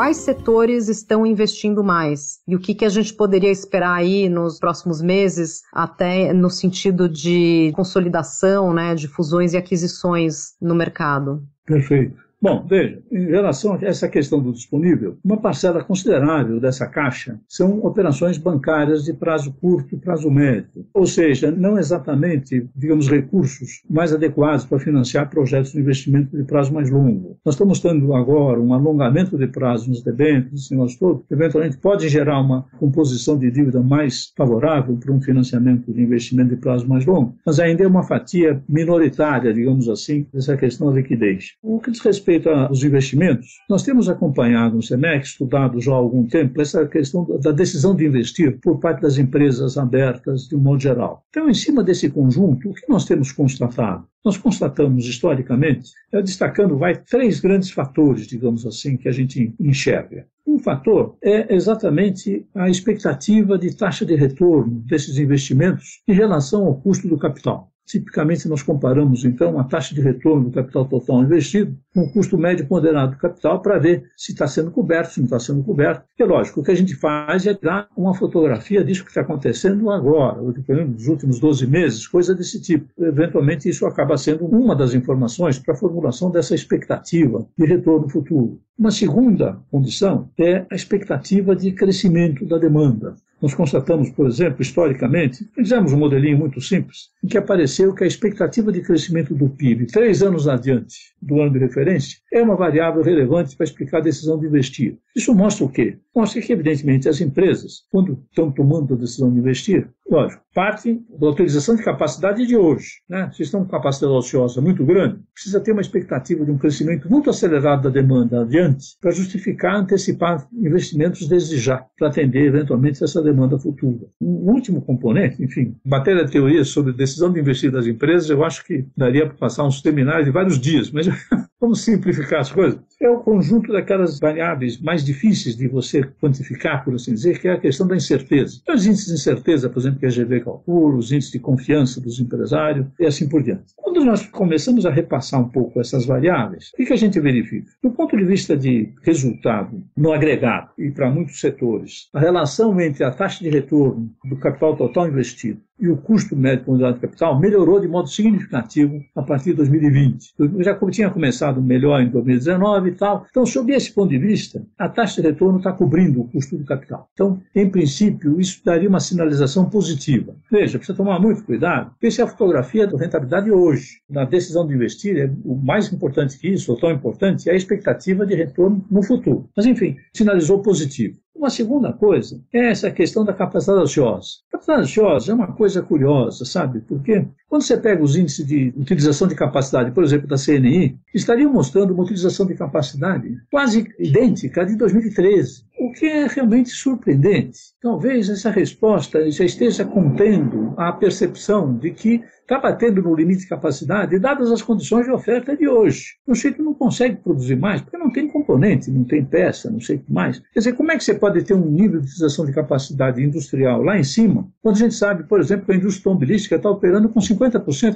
Quais 0.00 0.16
setores 0.16 0.88
estão 0.88 1.26
investindo 1.26 1.84
mais 1.84 2.38
e 2.48 2.56
o 2.56 2.58
que, 2.58 2.74
que 2.74 2.86
a 2.86 2.88
gente 2.88 3.12
poderia 3.12 3.50
esperar 3.50 3.92
aí 3.92 4.30
nos 4.30 4.58
próximos 4.58 5.02
meses, 5.02 5.60
até 5.70 6.32
no 6.32 6.48
sentido 6.48 7.06
de 7.06 7.70
consolidação, 7.76 8.72
né, 8.72 8.94
de 8.94 9.06
fusões 9.06 9.52
e 9.52 9.58
aquisições 9.58 10.54
no 10.58 10.74
mercado. 10.74 11.46
Perfeito. 11.66 12.29
Bom, 12.42 12.64
veja, 12.66 13.02
em 13.12 13.26
relação 13.26 13.74
a 13.74 13.78
essa 13.82 14.08
questão 14.08 14.40
do 14.40 14.50
disponível, 14.50 15.18
uma 15.22 15.36
parcela 15.36 15.84
considerável 15.84 16.58
dessa 16.58 16.86
caixa 16.86 17.38
são 17.46 17.84
operações 17.84 18.38
bancárias 18.38 19.04
de 19.04 19.12
prazo 19.12 19.52
curto 19.60 19.98
prazo 19.98 20.30
médio, 20.30 20.86
ou 20.94 21.06
seja, 21.06 21.50
não 21.50 21.78
exatamente, 21.78 22.66
digamos, 22.74 23.08
recursos 23.08 23.82
mais 23.90 24.14
adequados 24.14 24.64
para 24.64 24.78
financiar 24.78 25.28
projetos 25.28 25.72
de 25.72 25.80
investimento 25.80 26.34
de 26.34 26.42
prazo 26.44 26.72
mais 26.72 26.88
longo. 26.88 27.36
Nós 27.44 27.56
estamos 27.56 27.78
tendo 27.78 28.14
agora 28.14 28.58
um 28.58 28.72
alongamento 28.72 29.36
de 29.36 29.46
prazo 29.46 29.90
nos 29.90 30.02
debêntures, 30.02 30.62
esse 30.62 30.74
negócio 30.74 30.98
todo, 30.98 31.24
que 31.28 31.34
eventualmente 31.34 31.76
pode 31.76 32.08
gerar 32.08 32.40
uma 32.40 32.64
composição 32.78 33.36
de 33.36 33.50
dívida 33.50 33.82
mais 33.82 34.32
favorável 34.34 34.96
para 34.96 35.12
um 35.12 35.20
financiamento 35.20 35.92
de 35.92 36.00
investimento 36.00 36.54
de 36.54 36.56
prazo 36.56 36.88
mais 36.88 37.04
longo, 37.04 37.34
mas 37.44 37.60
ainda 37.60 37.84
é 37.84 37.86
uma 37.86 38.02
fatia 38.02 38.62
minoritária, 38.66 39.52
digamos 39.52 39.90
assim, 39.90 40.26
dessa 40.32 40.56
questão 40.56 40.88
da 40.88 40.94
liquidez. 40.94 41.52
O 41.62 41.78
que 41.78 41.90
diz 41.90 42.00
respeito 42.00 42.29
respeito 42.30 42.48
aos 42.48 42.84
investimentos, 42.84 43.58
nós 43.68 43.82
temos 43.82 44.08
acompanhado 44.08 44.76
no 44.76 44.82
SEMEC, 44.82 45.26
estudado 45.26 45.80
já 45.80 45.92
há 45.92 45.96
algum 45.96 46.24
tempo, 46.26 46.60
essa 46.60 46.86
questão 46.86 47.26
da 47.40 47.50
decisão 47.50 47.94
de 47.94 48.06
investir 48.06 48.58
por 48.60 48.78
parte 48.78 49.02
das 49.02 49.18
empresas 49.18 49.76
abertas 49.76 50.46
de 50.48 50.54
um 50.54 50.60
modo 50.60 50.80
geral. 50.80 51.24
Então, 51.30 51.48
em 51.48 51.54
cima 51.54 51.82
desse 51.82 52.08
conjunto, 52.08 52.70
o 52.70 52.74
que 52.74 52.88
nós 52.88 53.04
temos 53.04 53.32
constatado? 53.32 54.04
Nós 54.24 54.36
constatamos 54.36 55.06
historicamente, 55.06 55.90
destacando 56.12 56.76
vai 56.76 56.94
três 56.94 57.40
grandes 57.40 57.70
fatores, 57.70 58.26
digamos 58.26 58.66
assim, 58.66 58.96
que 58.96 59.08
a 59.08 59.12
gente 59.12 59.52
enxerga. 59.58 60.26
Um 60.46 60.58
fator 60.58 61.16
é 61.22 61.54
exatamente 61.54 62.46
a 62.54 62.68
expectativa 62.68 63.58
de 63.58 63.74
taxa 63.74 64.04
de 64.04 64.14
retorno 64.14 64.82
desses 64.86 65.18
investimentos 65.18 66.02
em 66.06 66.12
relação 66.12 66.66
ao 66.66 66.74
custo 66.76 67.08
do 67.08 67.16
capital. 67.16 67.70
Tipicamente, 67.90 68.48
nós 68.48 68.62
comparamos, 68.62 69.24
então, 69.24 69.58
a 69.58 69.64
taxa 69.64 69.92
de 69.96 70.00
retorno 70.00 70.44
do 70.44 70.52
capital 70.52 70.84
total 70.84 71.24
investido 71.24 71.76
com 71.92 72.02
o 72.02 72.12
custo 72.12 72.38
médio 72.38 72.64
ponderado 72.68 73.12
do 73.12 73.18
capital 73.18 73.60
para 73.60 73.80
ver 73.80 74.04
se 74.16 74.30
está 74.30 74.46
sendo 74.46 74.70
coberto, 74.70 75.12
se 75.12 75.18
não 75.18 75.24
está 75.24 75.40
sendo 75.40 75.64
coberto. 75.64 76.04
E, 76.16 76.22
lógico, 76.22 76.60
o 76.60 76.62
que 76.62 76.70
a 76.70 76.74
gente 76.74 76.94
faz 76.94 77.48
é 77.48 77.54
dar 77.60 77.88
uma 77.96 78.14
fotografia 78.14 78.84
disso 78.84 79.02
que 79.02 79.10
está 79.10 79.22
acontecendo 79.22 79.90
agora, 79.90 80.40
nos 80.40 81.08
últimos 81.08 81.40
12 81.40 81.66
meses, 81.66 82.06
coisa 82.06 82.32
desse 82.32 82.62
tipo. 82.62 82.86
Eventualmente, 82.96 83.68
isso 83.68 83.84
acaba 83.84 84.16
sendo 84.16 84.46
uma 84.46 84.76
das 84.76 84.94
informações 84.94 85.58
para 85.58 85.74
a 85.74 85.76
formulação 85.76 86.30
dessa 86.30 86.54
expectativa 86.54 87.44
de 87.58 87.66
retorno 87.66 88.08
futuro. 88.08 88.60
Uma 88.78 88.92
segunda 88.92 89.58
condição 89.68 90.30
é 90.38 90.64
a 90.70 90.76
expectativa 90.76 91.56
de 91.56 91.72
crescimento 91.72 92.46
da 92.46 92.56
demanda. 92.56 93.16
Nós 93.40 93.54
constatamos, 93.54 94.10
por 94.10 94.26
exemplo, 94.26 94.60
historicamente, 94.60 95.48
fizemos 95.54 95.92
um 95.92 95.98
modelinho 95.98 96.36
muito 96.36 96.60
simples, 96.60 97.08
em 97.24 97.28
que 97.28 97.38
apareceu 97.38 97.94
que 97.94 98.04
a 98.04 98.06
expectativa 98.06 98.70
de 98.70 98.82
crescimento 98.82 99.34
do 99.34 99.48
PIB, 99.48 99.86
três 99.86 100.22
anos 100.22 100.46
adiante 100.46 101.14
do 101.22 101.40
ano 101.40 101.52
de 101.52 101.58
referência, 101.58 102.18
é 102.30 102.42
uma 102.42 102.54
variável 102.54 103.02
relevante 103.02 103.56
para 103.56 103.64
explicar 103.64 103.98
a 103.98 104.02
decisão 104.02 104.38
de 104.38 104.46
investir. 104.46 104.98
Isso 105.14 105.34
mostra 105.34 105.64
o 105.64 105.68
quê? 105.68 105.98
Mostra 106.14 106.40
que, 106.40 106.52
evidentemente, 106.52 107.08
as 107.08 107.20
empresas, 107.20 107.84
quando 107.90 108.22
estão 108.30 108.50
tomando 108.50 108.94
a 108.94 108.96
decisão 108.96 109.32
de 109.32 109.38
investir, 109.38 109.88
lógico, 110.08 110.42
partem 110.54 111.04
da 111.18 111.28
utilização 111.28 111.76
de 111.76 111.84
capacidade 111.84 112.46
de 112.46 112.56
hoje. 112.56 113.00
Né? 113.08 113.30
Se 113.32 113.42
estão 113.42 113.64
com 113.64 113.70
capacidade 113.70 114.12
ociosa 114.12 114.60
muito 114.60 114.84
grande, 114.84 115.20
precisa 115.32 115.60
ter 115.60 115.72
uma 115.72 115.80
expectativa 115.80 116.44
de 116.44 116.50
um 116.50 116.58
crescimento 116.58 117.08
muito 117.08 117.30
acelerado 117.30 117.82
da 117.82 117.90
demanda 117.90 118.42
adiante 118.42 118.96
para 119.00 119.12
justificar 119.12 119.76
antecipar 119.76 120.46
investimentos 120.52 121.28
desde 121.28 121.58
já, 121.58 121.84
para 121.96 122.08
atender 122.08 122.46
eventualmente 122.46 123.02
essa 123.02 123.22
demanda 123.22 123.58
futura. 123.58 124.06
Um 124.20 124.50
último 124.50 124.82
componente, 124.82 125.42
enfim, 125.42 125.76
matéria 125.84 126.24
de 126.24 126.32
teoria 126.32 126.64
sobre 126.64 126.92
decisão 126.92 127.32
de 127.32 127.40
investir 127.40 127.70
das 127.70 127.86
empresas, 127.86 128.28
eu 128.28 128.44
acho 128.44 128.64
que 128.64 128.84
daria 128.96 129.26
para 129.26 129.36
passar 129.36 129.64
uns 129.64 129.80
seminários 129.80 130.26
de 130.26 130.32
vários 130.32 130.58
dias, 130.58 130.90
mas 130.90 131.06
vamos 131.60 131.82
simplificar 131.82 132.40
as 132.40 132.50
coisas. 132.50 132.80
É 133.00 133.08
o 133.08 133.20
conjunto 133.20 133.72
daquelas 133.72 134.18
variáveis 134.18 134.80
mais 134.80 135.04
difíceis 135.04 135.56
de 135.56 135.68
você 135.68 136.02
quantificar, 136.20 136.84
por 136.84 136.94
assim 136.94 137.14
dizer, 137.14 137.38
que 137.40 137.48
é 137.48 137.52
a 137.52 137.60
questão 137.60 137.86
da 137.86 137.96
incerteza. 137.96 138.60
Os 138.68 138.86
índices 138.86 139.06
de 139.06 139.14
incerteza, 139.14 139.68
por 139.68 139.80
exemplo, 139.80 140.00
que 140.00 140.06
a 140.06 140.10
GV 140.10 140.40
calcula, 140.40 140.96
os 140.96 141.12
índices 141.12 141.32
de 141.32 141.38
confiança 141.38 142.00
dos 142.00 142.18
empresários 142.20 142.86
e 142.98 143.06
assim 143.06 143.28
por 143.28 143.42
diante. 143.42 143.74
Quando 143.76 144.04
nós 144.04 144.26
começamos 144.26 144.86
a 144.86 144.90
repassar 144.90 145.40
um 145.40 145.48
pouco 145.48 145.80
essas 145.80 146.06
variáveis, 146.06 146.70
o 146.74 146.84
que 146.84 146.92
a 146.92 146.96
gente 146.96 147.20
verifica? 147.20 147.70
Do 147.82 147.90
ponto 147.90 148.16
de 148.16 148.24
vista 148.24 148.56
de 148.56 148.92
resultado 149.02 149.82
no 149.96 150.12
agregado 150.12 150.70
e 150.78 150.90
para 150.90 151.10
muitos 151.10 151.40
setores, 151.40 152.08
a 152.14 152.20
relação 152.20 152.78
entre 152.80 153.04
a 153.04 153.10
taxa 153.10 153.42
de 153.42 153.50
retorno 153.50 154.10
do 154.24 154.36
capital 154.36 154.76
total 154.76 155.08
investido 155.08 155.60
e 155.80 155.88
o 155.88 155.96
custo 155.96 156.36
médio 156.36 156.64
por 156.64 156.72
unidade 156.72 156.96
de 156.96 157.00
capital 157.00 157.38
melhorou 157.38 157.80
de 157.80 157.88
modo 157.88 158.08
significativo 158.08 159.00
a 159.14 159.22
partir 159.22 159.50
de 159.50 159.56
2020. 159.56 160.34
Já 160.60 160.78
tinha 160.90 161.10
começado 161.10 161.62
melhor 161.62 162.00
em 162.00 162.10
2019 162.10 162.90
e 162.90 162.92
tal. 162.92 163.26
Então, 163.30 163.46
sob 163.46 163.72
esse 163.72 163.92
ponto 163.92 164.10
de 164.10 164.18
vista, 164.18 164.64
a 164.78 164.88
taxa 164.88 165.20
de 165.20 165.28
retorno 165.28 165.58
está 165.58 165.72
cobrindo 165.72 166.20
o 166.20 166.28
custo 166.28 166.56
do 166.56 166.64
capital. 166.64 167.08
Então, 167.12 167.40
em 167.54 167.68
princípio, 167.68 168.40
isso 168.40 168.60
daria 168.64 168.88
uma 168.88 169.00
sinalização 169.00 169.68
positiva. 169.68 170.34
Veja, 170.50 170.78
precisa 170.78 170.96
tomar 170.96 171.20
muito 171.20 171.44
cuidado, 171.44 171.90
porque 171.90 172.08
essa 172.08 172.22
é 172.22 172.24
a 172.24 172.28
fotografia 172.28 172.86
da 172.86 172.98
rentabilidade 172.98 173.50
hoje. 173.50 174.00
Na 174.08 174.24
decisão 174.24 174.66
de 174.66 174.74
investir, 174.74 175.16
é 175.16 175.30
o 175.44 175.54
mais 175.54 175.92
importante 175.92 176.38
que 176.38 176.48
isso, 176.48 176.72
ou 176.72 176.78
tão 176.78 176.90
importante, 176.90 177.48
é 177.48 177.52
a 177.52 177.56
expectativa 177.56 178.26
de 178.26 178.34
retorno 178.34 178.84
no 178.90 179.02
futuro. 179.02 179.48
Mas, 179.56 179.66
enfim, 179.66 179.96
sinalizou 180.12 180.60
positivo. 180.60 181.18
Uma 181.40 181.48
segunda 181.48 181.90
coisa 181.90 182.38
é 182.52 182.68
essa 182.70 182.90
questão 182.90 183.24
da 183.24 183.32
capacidade 183.32 183.80
ociosa. 183.80 184.28
A 184.48 184.52
capacidade 184.52 184.82
ociosa 184.82 185.32
é 185.32 185.34
uma 185.34 185.50
coisa 185.50 185.80
curiosa, 185.80 186.44
sabe? 186.44 186.82
Porque 186.82 187.26
quando 187.50 187.62
você 187.62 187.76
pega 187.76 188.00
os 188.00 188.16
índices 188.16 188.46
de 188.46 188.72
utilização 188.76 189.26
de 189.26 189.34
capacidade, 189.34 189.90
por 189.90 190.04
exemplo, 190.04 190.28
da 190.28 190.36
CNI, 190.36 190.96
estariam 191.12 191.52
mostrando 191.52 191.92
uma 191.92 192.04
utilização 192.04 192.46
de 192.46 192.54
capacidade 192.54 193.28
quase 193.50 193.88
idêntica 193.98 194.62
à 194.62 194.64
de 194.64 194.76
2013, 194.76 195.64
o 195.80 195.92
que 195.92 196.06
é 196.06 196.28
realmente 196.28 196.70
surpreendente. 196.70 197.58
Talvez 197.82 198.28
essa 198.28 198.50
resposta 198.50 199.28
já 199.32 199.44
esteja 199.44 199.84
contendo 199.84 200.74
a 200.76 200.92
percepção 200.92 201.76
de 201.76 201.90
que 201.90 202.22
está 202.50 202.58
batendo 202.58 203.00
no 203.00 203.14
limite 203.14 203.42
de 203.42 203.48
capacidade, 203.48 204.18
dadas 204.18 204.50
as 204.50 204.60
condições 204.60 205.06
de 205.06 205.12
oferta 205.12 205.56
de 205.56 205.68
hoje. 205.68 206.16
O 206.26 206.34
jeito 206.34 206.60
não 206.62 206.74
consegue 206.74 207.16
produzir 207.16 207.54
mais, 207.54 207.80
porque 207.80 207.96
não 207.96 208.10
tem 208.10 208.26
componente, 208.26 208.90
não 208.90 209.04
tem 209.04 209.24
peça, 209.24 209.70
não 209.70 209.80
sei 209.80 209.96
o 209.96 209.98
que 210.00 210.12
mais. 210.12 210.40
Quer 210.52 210.58
dizer, 210.58 210.72
como 210.72 210.90
é 210.90 210.96
que 210.96 211.04
você 211.04 211.14
pode 211.14 211.42
ter 211.44 211.54
um 211.54 211.70
nível 211.70 212.00
de 212.00 212.06
utilização 212.06 212.44
de 212.44 212.52
capacidade 212.52 213.22
industrial 213.22 213.82
lá 213.82 213.96
em 213.96 214.02
cima, 214.02 214.48
quando 214.62 214.74
a 214.74 214.78
gente 214.80 214.94
sabe, 214.94 215.24
por 215.24 215.38
exemplo, 215.38 215.66
que 215.66 215.72
a 215.72 215.76
indústria 215.76 216.10
automobilística 216.10 216.56
está 216.56 216.68
operando 216.68 217.08
com 217.08 217.20
50% 217.20 217.39